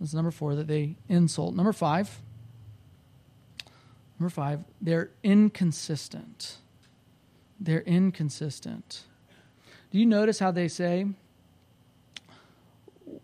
[0.00, 1.54] That's number four, that they insult.
[1.54, 2.22] Number five,
[4.18, 6.58] number five, they're inconsistent.
[7.60, 9.02] They're inconsistent.
[9.90, 11.06] Do you notice how they say,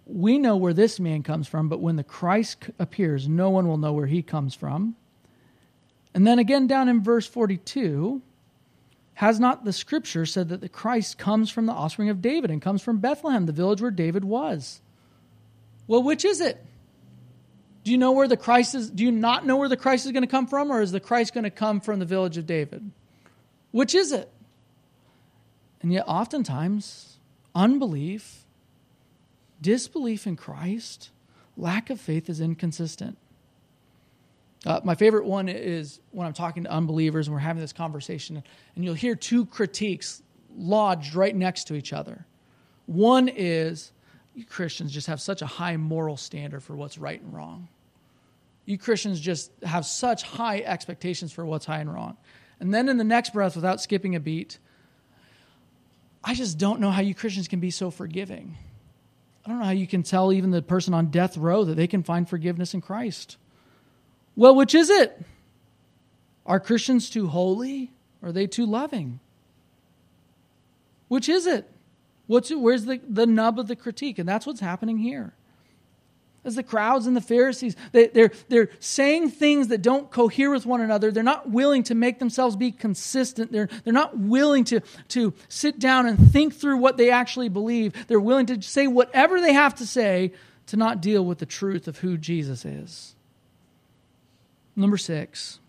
[0.06, 3.78] We know where this man comes from, but when the Christ appears, no one will
[3.78, 4.96] know where he comes from.
[6.14, 8.22] And then again, down in verse 42,
[9.14, 12.60] has not the scripture said that the Christ comes from the offspring of David and
[12.60, 14.80] comes from Bethlehem, the village where David was?
[15.86, 16.64] Well, which is it?
[17.84, 18.90] Do you know where the Christ is?
[18.90, 21.00] Do you not know where the Christ is going to come from, or is the
[21.00, 22.90] Christ going to come from the village of David?
[23.72, 24.30] Which is it?
[25.80, 27.18] And yet, oftentimes,
[27.54, 28.44] unbelief,
[29.60, 31.10] disbelief in Christ,
[31.56, 33.18] lack of faith is inconsistent.
[34.64, 38.42] Uh, my favorite one is when I'm talking to unbelievers and we're having this conversation,
[38.76, 40.22] and you'll hear two critiques
[40.56, 42.26] lodged right next to each other.
[42.86, 43.90] One is,
[44.34, 47.68] you Christians just have such a high moral standard for what's right and wrong.
[48.64, 52.16] You Christians just have such high expectations for what's high and wrong.
[52.60, 54.58] And then in the next breath, without skipping a beat,
[56.22, 58.56] I just don't know how you Christians can be so forgiving.
[59.44, 61.88] I don't know how you can tell even the person on death row that they
[61.88, 63.36] can find forgiveness in Christ.
[64.36, 65.20] Well, which is it?
[66.46, 67.90] Are Christians too holy?
[68.22, 69.18] Are they too loving?
[71.08, 71.68] Which is it?
[72.26, 72.50] What's?
[72.50, 74.18] Where's the, the nub of the critique?
[74.18, 75.34] And that's what's happening here.
[76.44, 80.66] As the crowds and the Pharisees, they, they're, they're saying things that don't cohere with
[80.66, 81.12] one another.
[81.12, 83.52] They're not willing to make themselves be consistent.
[83.52, 88.08] They're, they're not willing to, to sit down and think through what they actually believe.
[88.08, 90.32] They're willing to say whatever they have to say
[90.66, 93.14] to not deal with the truth of who Jesus is.
[94.74, 95.60] Number six.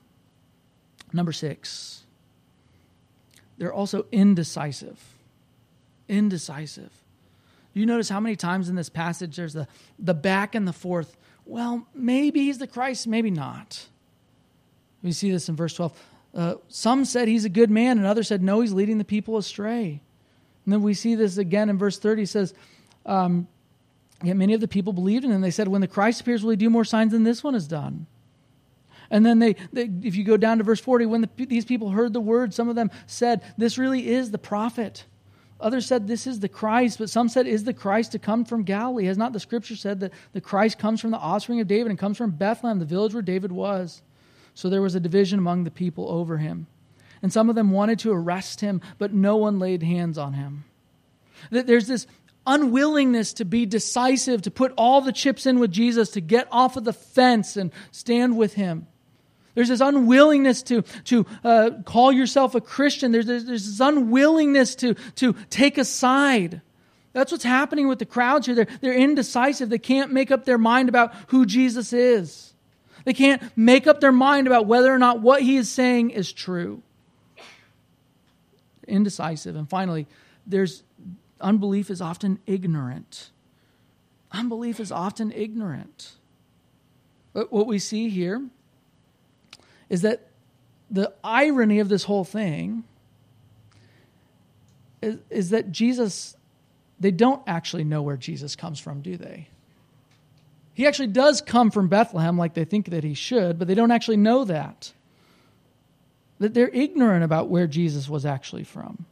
[1.12, 2.04] Number six.
[3.60, 5.13] They're also indecisive.
[6.14, 6.92] Indecisive.
[7.74, 11.18] You notice how many times in this passage there's the, the back and the forth.
[11.46, 13.88] Well, maybe he's the Christ, maybe not.
[15.02, 16.04] We see this in verse 12.
[16.36, 19.38] Uh, some said he's a good man, and others said, no, he's leading the people
[19.38, 20.02] astray.
[20.66, 22.22] And then we see this again in verse 30.
[22.22, 22.54] He says,
[23.06, 23.48] um,
[24.24, 25.42] Yet many of the people believed in him.
[25.42, 27.68] They said, When the Christ appears, will he do more signs than this one has
[27.68, 28.08] done?
[29.12, 31.90] And then they, they if you go down to verse 40, when the, these people
[31.90, 35.04] heard the word, some of them said, This really is the prophet.
[35.64, 37.00] Others said, This is the Christ.
[37.00, 39.06] But some said, Is the Christ to come from Galilee?
[39.06, 41.98] Has not the scripture said that the Christ comes from the offspring of David and
[41.98, 44.02] comes from Bethlehem, the village where David was?
[44.54, 46.68] So there was a division among the people over him.
[47.22, 50.66] And some of them wanted to arrest him, but no one laid hands on him.
[51.50, 52.06] There's this
[52.46, 56.76] unwillingness to be decisive, to put all the chips in with Jesus, to get off
[56.76, 58.88] of the fence and stand with him.
[59.56, 63.12] There's this unwillingness to, to uh, call yourself a Christian.
[63.12, 66.62] There's, there's, there's this unwillingness to, to take a side.
[67.14, 68.56] That's what's happening with the crowds here.
[68.56, 69.70] They're, they're indecisive.
[69.70, 72.54] They can't make up their mind about who Jesus is.
[73.06, 76.32] They can't make up their mind about whether or not what he is saying is
[76.32, 76.82] true.
[78.88, 79.56] Indecisive.
[79.56, 80.08] And finally,
[80.48, 80.84] there's
[81.40, 83.30] unbelief is often ignorant.
[84.32, 86.14] Unbelief is often ignorant.
[87.34, 88.44] But what we see here
[89.94, 90.26] is that
[90.90, 92.84] the irony of this whole thing
[95.04, 96.36] is, is that Jesus,
[97.00, 99.50] they don't actually know where Jesus comes from, do they?
[100.74, 103.92] He actually does come from Bethlehem like they think that he should, but they don't
[103.92, 104.92] actually know that.
[106.40, 109.06] That they're ignorant about where Jesus was actually from.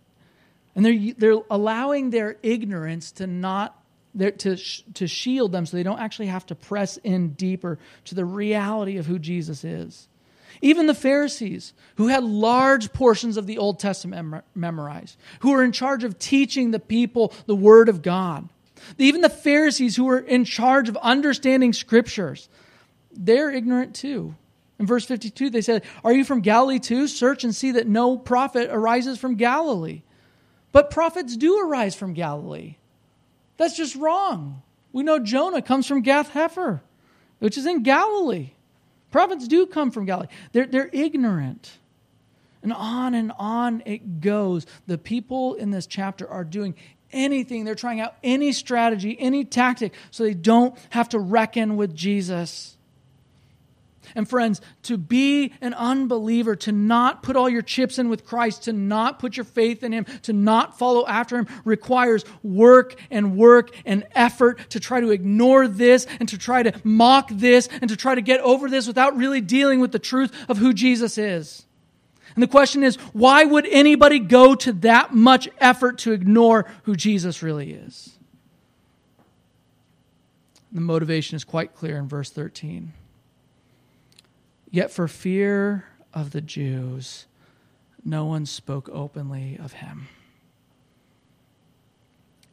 [0.75, 3.77] And they're, they're allowing their ignorance to not
[4.17, 4.57] to,
[4.95, 8.97] to shield them so they don't actually have to press in deeper to the reality
[8.97, 10.07] of who Jesus is.
[10.61, 15.71] Even the Pharisees, who had large portions of the Old Testament memorized, who were in
[15.71, 18.47] charge of teaching the people the Word of God,
[18.97, 22.49] even the Pharisees, who were in charge of understanding Scriptures,
[23.11, 24.35] they're ignorant too.
[24.79, 27.07] In verse 52, they said, Are you from Galilee too?
[27.07, 30.01] Search and see that no prophet arises from Galilee.
[30.71, 32.77] But prophets do arise from Galilee.
[33.57, 34.63] That's just wrong.
[34.91, 36.81] We know Jonah comes from Gath Hepher,
[37.39, 38.51] which is in Galilee.
[39.11, 40.27] Prophets do come from Galilee.
[40.53, 41.77] They're, they're ignorant.
[42.63, 44.65] And on and on it goes.
[44.87, 46.75] The people in this chapter are doing
[47.11, 51.93] anything, they're trying out any strategy, any tactic, so they don't have to reckon with
[51.93, 52.77] Jesus.
[54.15, 58.63] And friends, to be an unbeliever, to not put all your chips in with Christ,
[58.63, 63.35] to not put your faith in Him, to not follow after Him requires work and
[63.37, 67.89] work and effort to try to ignore this and to try to mock this and
[67.89, 71.17] to try to get over this without really dealing with the truth of who Jesus
[71.17, 71.65] is.
[72.35, 76.95] And the question is, why would anybody go to that much effort to ignore who
[76.95, 78.17] Jesus really is?
[80.71, 82.93] The motivation is quite clear in verse 13.
[84.71, 87.25] Yet for fear of the Jews,
[88.05, 90.07] no one spoke openly of him.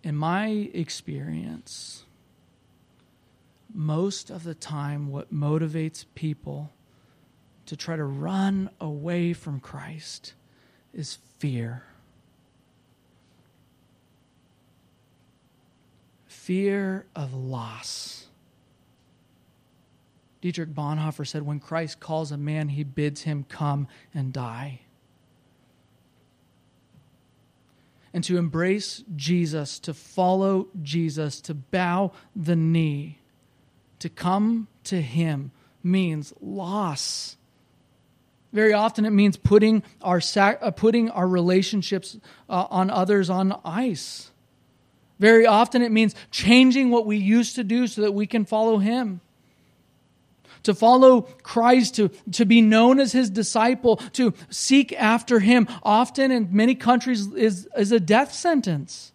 [0.03, 2.05] In my experience,
[3.73, 6.73] most of the time, what motivates people
[7.67, 10.35] to try to run away from Christ
[10.93, 11.85] is fear.
[16.27, 18.18] Fear of loss.
[20.41, 24.81] Dietrich Bonhoeffer said, When Christ calls a man, he bids him come and die.
[28.15, 33.19] And to embrace Jesus, to follow Jesus, to bow the knee,
[33.99, 35.51] to come to him
[35.83, 37.37] means loss.
[38.53, 42.17] Very often it means putting our, sac- uh, putting our relationships
[42.49, 44.31] uh, on others on ice.
[45.19, 48.79] Very often it means changing what we used to do so that we can follow
[48.79, 49.21] him
[50.63, 56.31] to follow Christ, to, to be known as his disciple, to seek after him, often
[56.31, 59.13] in many countries is, is a death sentence.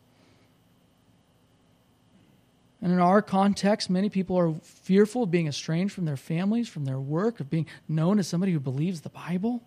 [2.82, 6.84] And in our context, many people are fearful of being estranged from their families, from
[6.84, 9.64] their work, of being known as somebody who believes the Bible.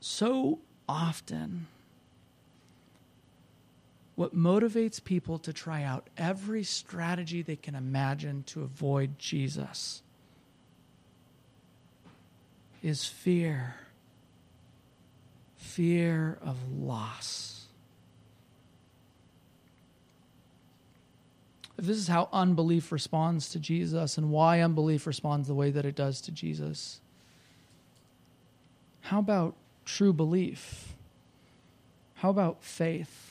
[0.00, 1.66] So often,
[4.16, 10.02] what motivates people to try out every strategy they can imagine to avoid Jesus
[12.82, 13.74] is fear.
[15.56, 17.66] Fear of loss.
[21.76, 25.84] If this is how unbelief responds to Jesus and why unbelief responds the way that
[25.84, 27.00] it does to Jesus,
[29.00, 30.94] how about true belief?
[32.14, 33.23] How about faith?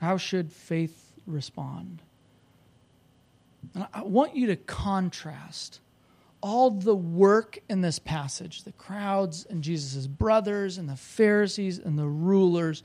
[0.00, 2.02] How should faith respond?
[3.74, 5.80] And I want you to contrast
[6.40, 11.98] all the work in this passage the crowds and Jesus' brothers and the Pharisees and
[11.98, 12.82] the rulers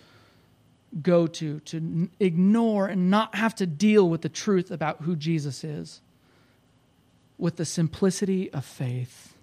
[1.01, 5.63] go to to ignore and not have to deal with the truth about who Jesus
[5.63, 6.01] is
[7.37, 9.35] with the simplicity of faith.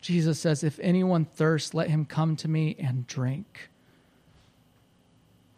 [0.00, 3.70] Jesus says, If anyone thirsts, let him come to me and drink.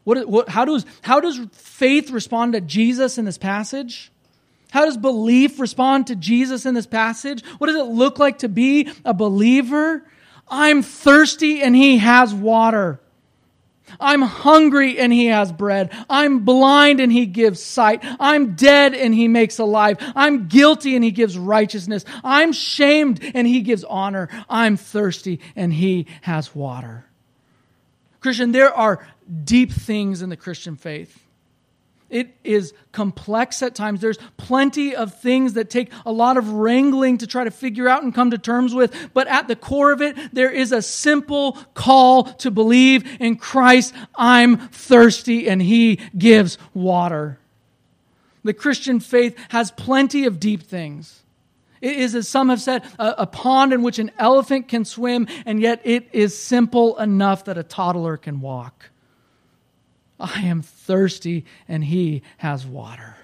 [0.09, 4.11] What, what, how, does, how does faith respond to Jesus in this passage?
[4.70, 7.44] How does belief respond to Jesus in this passage?
[7.59, 10.02] What does it look like to be a believer?
[10.48, 13.00] I'm thirsty and he has water.
[14.00, 15.90] I'm hungry and he has bread.
[16.09, 18.02] I'm blind and he gives sight.
[18.18, 19.98] I'm dead and he makes alive.
[20.16, 22.06] I'm guilty and he gives righteousness.
[22.24, 24.30] I'm shamed and he gives honor.
[24.48, 27.04] I'm thirsty and he has water.
[28.20, 29.06] Christian, there are
[29.45, 31.24] deep things in the Christian faith.
[32.11, 34.01] It is complex at times.
[34.01, 38.03] There's plenty of things that take a lot of wrangling to try to figure out
[38.03, 39.11] and come to terms with.
[39.12, 43.93] But at the core of it, there is a simple call to believe in Christ.
[44.14, 47.39] I'm thirsty and He gives water.
[48.43, 51.22] The Christian faith has plenty of deep things.
[51.83, 55.29] It is, as some have said, a, a, pond in which an elephant can swim,
[55.47, 58.91] and yet it is simple enough that a toddler can walk.
[60.21, 63.16] I am thirsty, and he has water.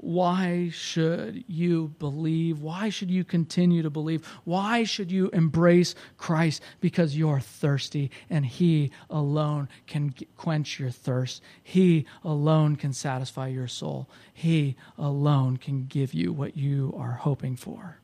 [0.00, 2.60] Why should you believe?
[2.60, 4.24] Why should you continue to believe?
[4.44, 6.62] Why should you embrace Christ?
[6.80, 11.42] Because you're thirsty and He alone can quench your thirst.
[11.62, 14.08] He alone can satisfy your soul.
[14.32, 17.98] He alone can give you what you are hoping for.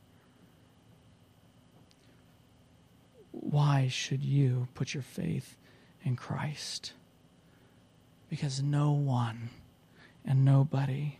[3.31, 5.57] Why should you put your faith
[6.05, 6.93] in Christ?
[8.29, 9.49] Because no one
[10.23, 11.19] and nobody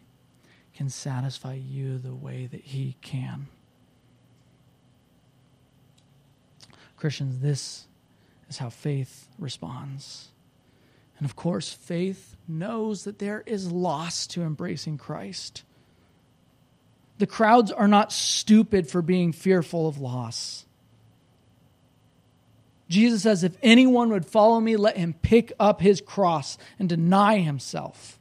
[0.73, 3.47] can satisfy you the way that He can.
[6.97, 7.87] Christians, this
[8.49, 10.29] is how faith responds.
[11.17, 15.63] And of course, faith knows that there is loss to embracing Christ.
[17.17, 20.64] The crowds are not stupid for being fearful of loss.
[22.87, 27.39] Jesus says, If anyone would follow me, let him pick up his cross and deny
[27.39, 28.19] himself.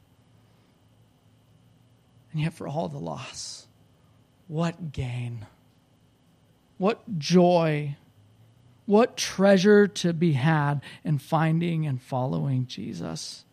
[2.31, 3.67] And yet, for all the loss,
[4.47, 5.45] what gain?
[6.77, 7.95] What joy?
[8.85, 13.45] What treasure to be had in finding and following Jesus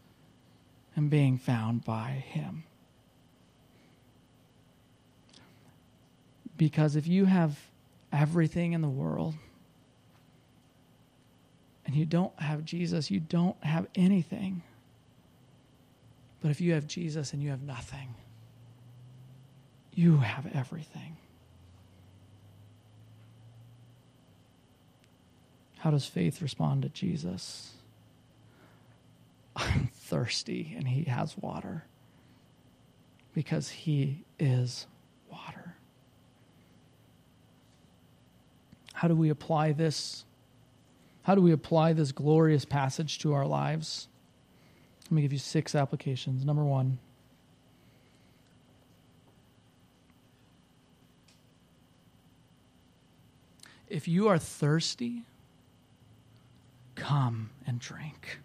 [0.94, 2.64] and being found by Him?
[6.56, 7.58] Because if you have
[8.12, 9.34] everything in the world
[11.92, 14.62] and you don't have Jesus, you don't have anything.
[16.40, 18.14] But if you have Jesus and you have nothing,
[19.92, 21.18] you have everything.
[25.80, 27.72] How does faith respond to Jesus?
[29.56, 31.84] I'm thirsty and he has water
[33.34, 34.86] because he is
[35.30, 35.74] water.
[38.94, 40.24] How do we apply this?
[41.22, 44.08] How do we apply this glorious passage to our lives?
[45.04, 46.44] Let me give you six applications.
[46.44, 46.98] Number one,
[53.92, 55.24] If you are thirsty,
[56.94, 58.38] come and drink.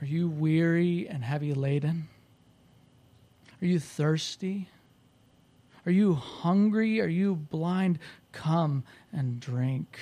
[0.00, 2.08] Are you weary and heavy laden?
[3.60, 4.68] Are you thirsty?
[5.84, 7.00] Are you hungry?
[7.00, 7.98] Are you blind?
[8.32, 9.98] Come and drink.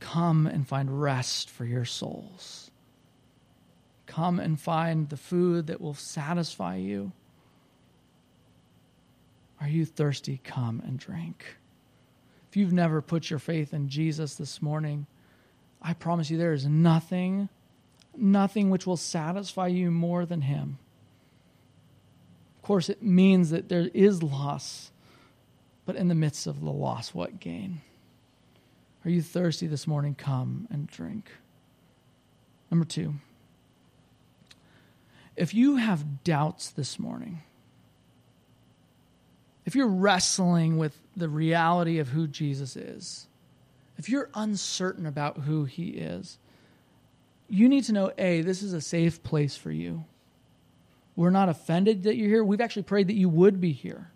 [0.00, 2.70] Come and find rest for your souls.
[4.06, 7.12] Come and find the food that will satisfy you.
[9.60, 10.40] Are you thirsty?
[10.42, 11.44] Come and drink.
[12.48, 15.06] If you've never put your faith in Jesus this morning,
[15.80, 17.48] I promise you there is nothing,
[18.16, 20.78] nothing which will satisfy you more than Him.
[22.70, 24.92] Of course, it means that there is loss,
[25.86, 27.80] but in the midst of the loss, what gain?
[29.04, 30.14] Are you thirsty this morning?
[30.14, 31.32] Come and drink.
[32.70, 33.14] Number two,
[35.34, 37.42] if you have doubts this morning,
[39.66, 43.26] if you're wrestling with the reality of who Jesus is,
[43.98, 46.38] if you're uncertain about who he is,
[47.48, 50.04] you need to know A, this is a safe place for you.
[51.20, 52.42] We're not offended that you're here.
[52.42, 54.10] We've actually prayed that you would be here.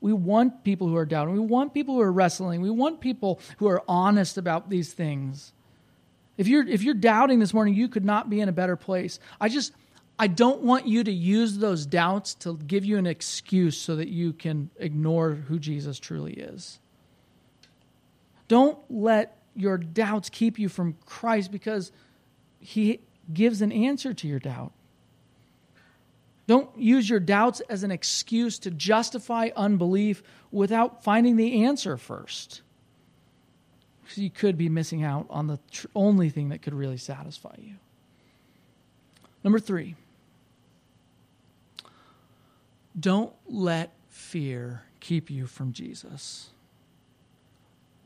[0.00, 1.34] We want people who are doubting.
[1.34, 2.62] We want people who are wrestling.
[2.62, 5.52] We want people who are honest about these things.
[6.38, 9.20] If you're if you're doubting this morning, you could not be in a better place.
[9.38, 9.74] I just
[10.18, 14.08] I don't want you to use those doubts to give you an excuse so that
[14.08, 16.80] you can ignore who Jesus truly is.
[18.48, 21.92] Don't let your doubts keep you from Christ because
[22.58, 24.72] he gives an answer to your doubt.
[26.48, 32.62] Don't use your doubts as an excuse to justify unbelief without finding the answer first.
[34.14, 37.74] You could be missing out on the tr- only thing that could really satisfy you.
[39.44, 39.94] Number three,
[42.98, 46.48] don't let fear keep you from Jesus.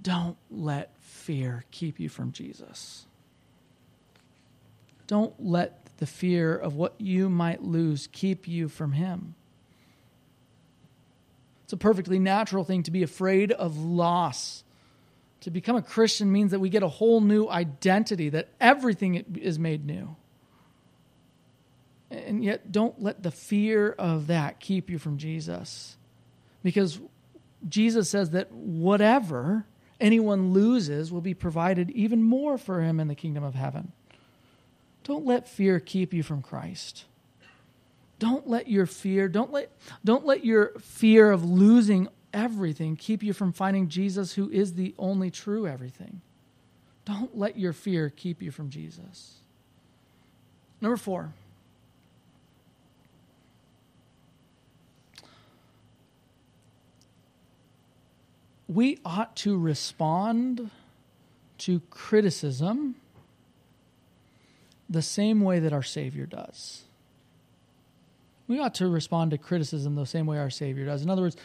[0.03, 3.07] Don't let fear keep you from Jesus.
[5.07, 9.37] Don't let the fear of what you might lose keep you from Him.
[11.63, 14.65] It's a perfectly natural thing to be afraid of loss.
[15.43, 19.61] To become a Christian means that we get a whole new identity, that everything is
[19.61, 20.17] made new.
[22.11, 25.97] And yet, don't let the fear of that keep you from Jesus.
[26.65, 26.99] Because
[27.69, 29.67] Jesus says that whatever
[30.01, 33.93] anyone loses will be provided even more for him in the kingdom of heaven.
[35.05, 37.05] Don't let fear keep you from Christ.
[38.19, 39.71] Don't let your fear, don't let,
[40.05, 44.95] don't let your fear of losing everything keep you from finding Jesus, who is the
[44.97, 46.21] only true everything.
[47.05, 49.39] Don't let your fear keep you from Jesus.
[50.81, 51.33] Number four.
[58.69, 60.71] We ought to respond
[61.59, 62.95] to criticism
[64.89, 66.83] the same way that our Savior does.
[68.47, 71.03] We ought to respond to criticism the same way our Savior does.
[71.03, 71.37] In other words,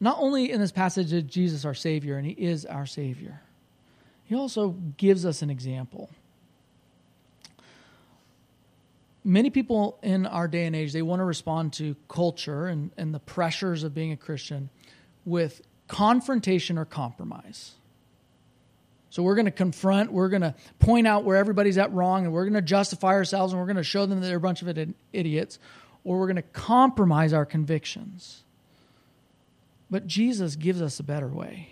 [0.00, 3.40] not only in this passage is Jesus our Savior, and He is our Savior,
[4.24, 6.10] He also gives us an example.
[9.22, 13.14] Many people in our day and age, they want to respond to culture and, and
[13.14, 14.70] the pressures of being a Christian
[15.26, 17.72] with confrontation or compromise.
[19.10, 22.32] So we're going to confront, we're going to point out where everybody's at wrong, and
[22.32, 24.62] we're going to justify ourselves, and we're going to show them that they're a bunch
[24.62, 25.58] of idiots,
[26.04, 28.44] or we're going to compromise our convictions.
[29.90, 31.70] But Jesus gives us a better way.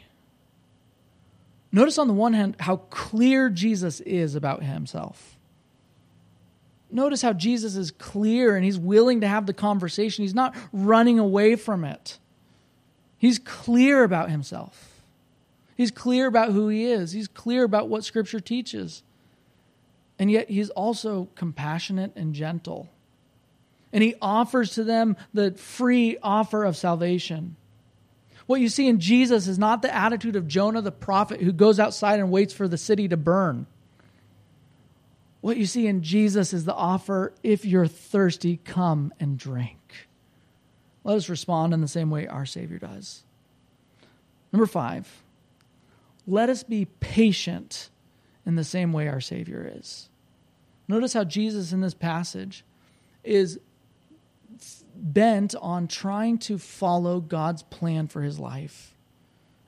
[1.70, 5.36] Notice on the one hand how clear Jesus is about himself.
[6.90, 10.24] Notice how Jesus is clear and he's willing to have the conversation.
[10.24, 12.18] He's not running away from it.
[13.18, 14.87] He's clear about himself.
[15.78, 19.04] He's clear about who he is, he's clear about what Scripture teaches.
[20.18, 22.88] And yet, he's also compassionate and gentle.
[23.92, 27.54] And he offers to them the free offer of salvation.
[28.46, 31.78] What you see in Jesus is not the attitude of Jonah the prophet who goes
[31.78, 33.66] outside and waits for the city to burn.
[35.40, 40.08] What you see in Jesus is the offer if you're thirsty, come and drink.
[41.04, 43.22] Let us respond in the same way our Savior does.
[44.52, 45.22] Number five,
[46.28, 47.88] let us be patient
[48.44, 50.10] in the same way our Savior is.
[50.86, 52.64] Notice how Jesus in this passage
[53.24, 53.58] is
[54.94, 58.94] bent on trying to follow God's plan for his life,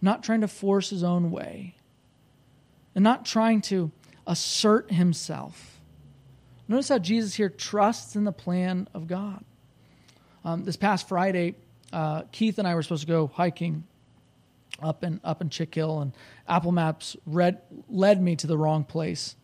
[0.02, 1.76] not trying to force his own way,
[2.94, 3.90] and not trying to
[4.26, 5.80] assert himself.
[6.68, 9.44] Notice how Jesus here trusts in the plan of God.
[10.44, 11.54] Um, this past Friday,
[11.90, 13.84] uh, Keith and I were supposed to go hiking
[14.82, 16.12] up in up in Chick Hill, and
[16.48, 19.36] Apple Maps read, led me to the wrong place,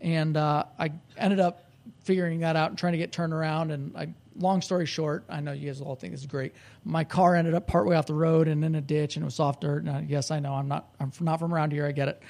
[0.00, 1.64] and uh, I ended up
[2.04, 3.70] figuring that out and trying to get turned around.
[3.70, 6.54] And I, long story short, I know you guys all think this is great.
[6.84, 9.34] My car ended up partway off the road and in a ditch, and it was
[9.34, 9.84] soft dirt.
[9.84, 11.86] And yes, I know I'm not I'm not from around here.
[11.86, 12.22] I get it.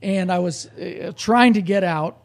[0.00, 2.22] And I was uh, trying to get out,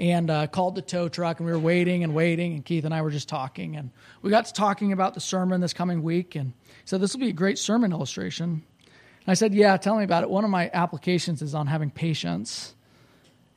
[0.00, 2.94] and uh, called the tow truck and we were waiting and waiting and keith and
[2.94, 3.90] i were just talking and
[4.22, 6.54] we got to talking about the sermon this coming week and
[6.90, 8.64] said this will be a great sermon illustration.
[8.84, 10.30] And i said yeah tell me about it.
[10.30, 12.74] One of my applications is on having patience.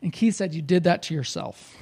[0.04, 1.76] And keith said you did that to yourself.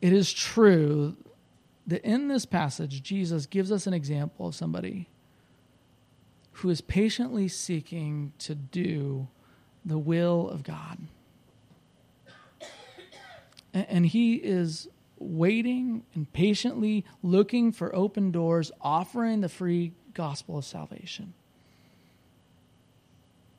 [0.00, 1.16] It is true
[1.86, 5.08] that in this passage jesus gives us an example of somebody
[6.52, 9.28] who is patiently seeking to do
[9.84, 10.98] the will of God.
[13.72, 14.88] And he is
[15.20, 21.34] waiting and patiently looking for open doors, offering the free gospel of salvation.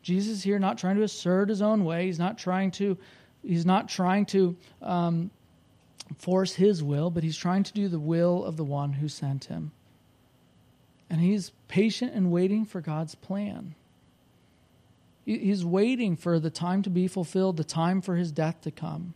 [0.01, 2.07] Jesus is here not trying to assert his own way.
[2.07, 2.97] He's not trying to,
[3.43, 5.29] he's not trying to um,
[6.17, 9.45] force his will, but he's trying to do the will of the one who sent
[9.45, 9.71] him.
[11.09, 13.75] And he's patient and waiting for God's plan.
[15.23, 19.13] He's waiting for the time to be fulfilled, the time for his death to come.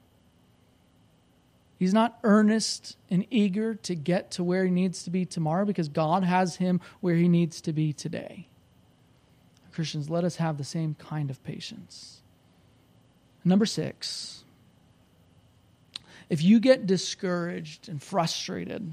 [1.78, 5.90] He's not earnest and eager to get to where he needs to be tomorrow because
[5.90, 8.48] God has him where he needs to be today.
[9.74, 12.22] Christians, let us have the same kind of patience.
[13.44, 14.46] Number six,
[16.30, 18.92] if you get discouraged and frustrated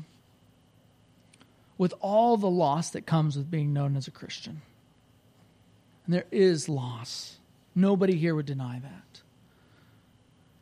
[1.78, 4.60] with all the loss that comes with being known as a Christian,
[6.04, 7.38] and there is loss.
[7.74, 9.22] Nobody here would deny that.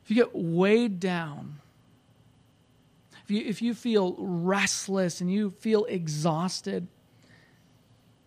[0.04, 1.60] If you get weighed down,
[3.30, 6.88] if you, if you feel restless and you feel exhausted,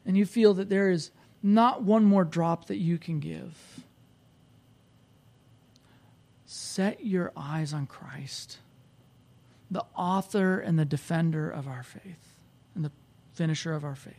[0.05, 3.81] and you feel that there is not one more drop that you can give,
[6.45, 8.59] set your eyes on Christ,
[9.69, 12.37] the author and the defender of our faith,
[12.73, 12.91] and the
[13.33, 14.15] finisher of our faith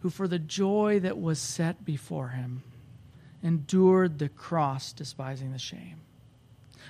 [0.00, 2.62] who for the joy that was set before him
[3.42, 6.00] endured the cross, despising the shame.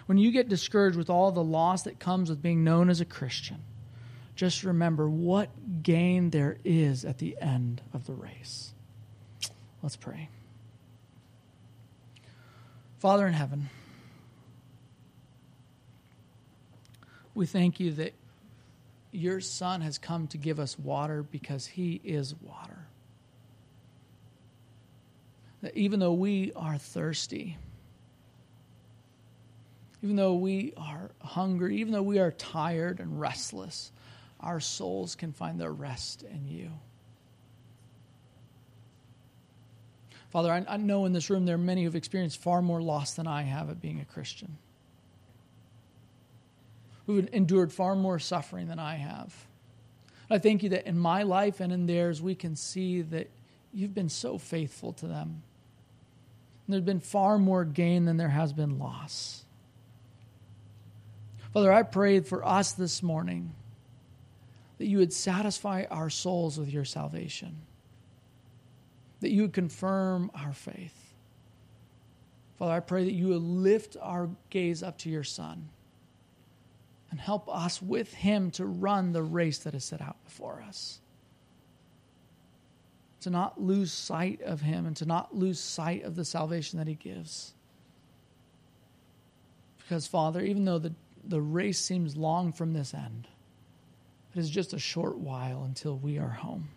[0.07, 3.05] When you get discouraged with all the loss that comes with being known as a
[3.05, 3.63] Christian,
[4.35, 8.73] just remember what gain there is at the end of the race.
[9.83, 10.29] Let's pray.
[12.99, 13.69] Father in heaven,
[17.35, 18.15] we thank you that
[19.11, 22.87] your Son has come to give us water because he is water.
[25.63, 27.57] that even though we are thirsty,
[30.03, 33.93] even though we are hungry, even though we are tired and restless,
[34.41, 36.71] our souls can find their rest in you.
[40.31, 43.15] Father, I, I know in this room there are many who've experienced far more loss
[43.15, 44.57] than I have at being a Christian,
[47.07, 49.47] who've endured far more suffering than I have.
[50.29, 53.29] And I thank you that in my life and in theirs, we can see that
[53.73, 55.43] you've been so faithful to them.
[56.67, 59.45] And there's been far more gain than there has been loss.
[61.53, 63.55] Father, I prayed for us this morning
[64.79, 67.57] that you would satisfy our souls with your salvation,
[69.21, 71.13] that you would confirm our faith.
[72.59, 75.69] Father, I pray that you would lift our gaze up to your Son
[77.11, 81.01] and help us with him to run the race that is set out before us.
[83.21, 86.89] To not lose sight of him and to not lose sight of the salvation that
[86.89, 87.53] he gives.
[89.79, 90.95] Because, Father, even though the,
[91.25, 93.29] the race seems long from this end,
[94.35, 96.69] it is just a short while until we are home.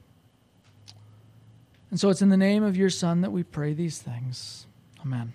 [1.89, 4.65] And so it's in the name of your Son that we pray these things.
[5.01, 5.33] Amen.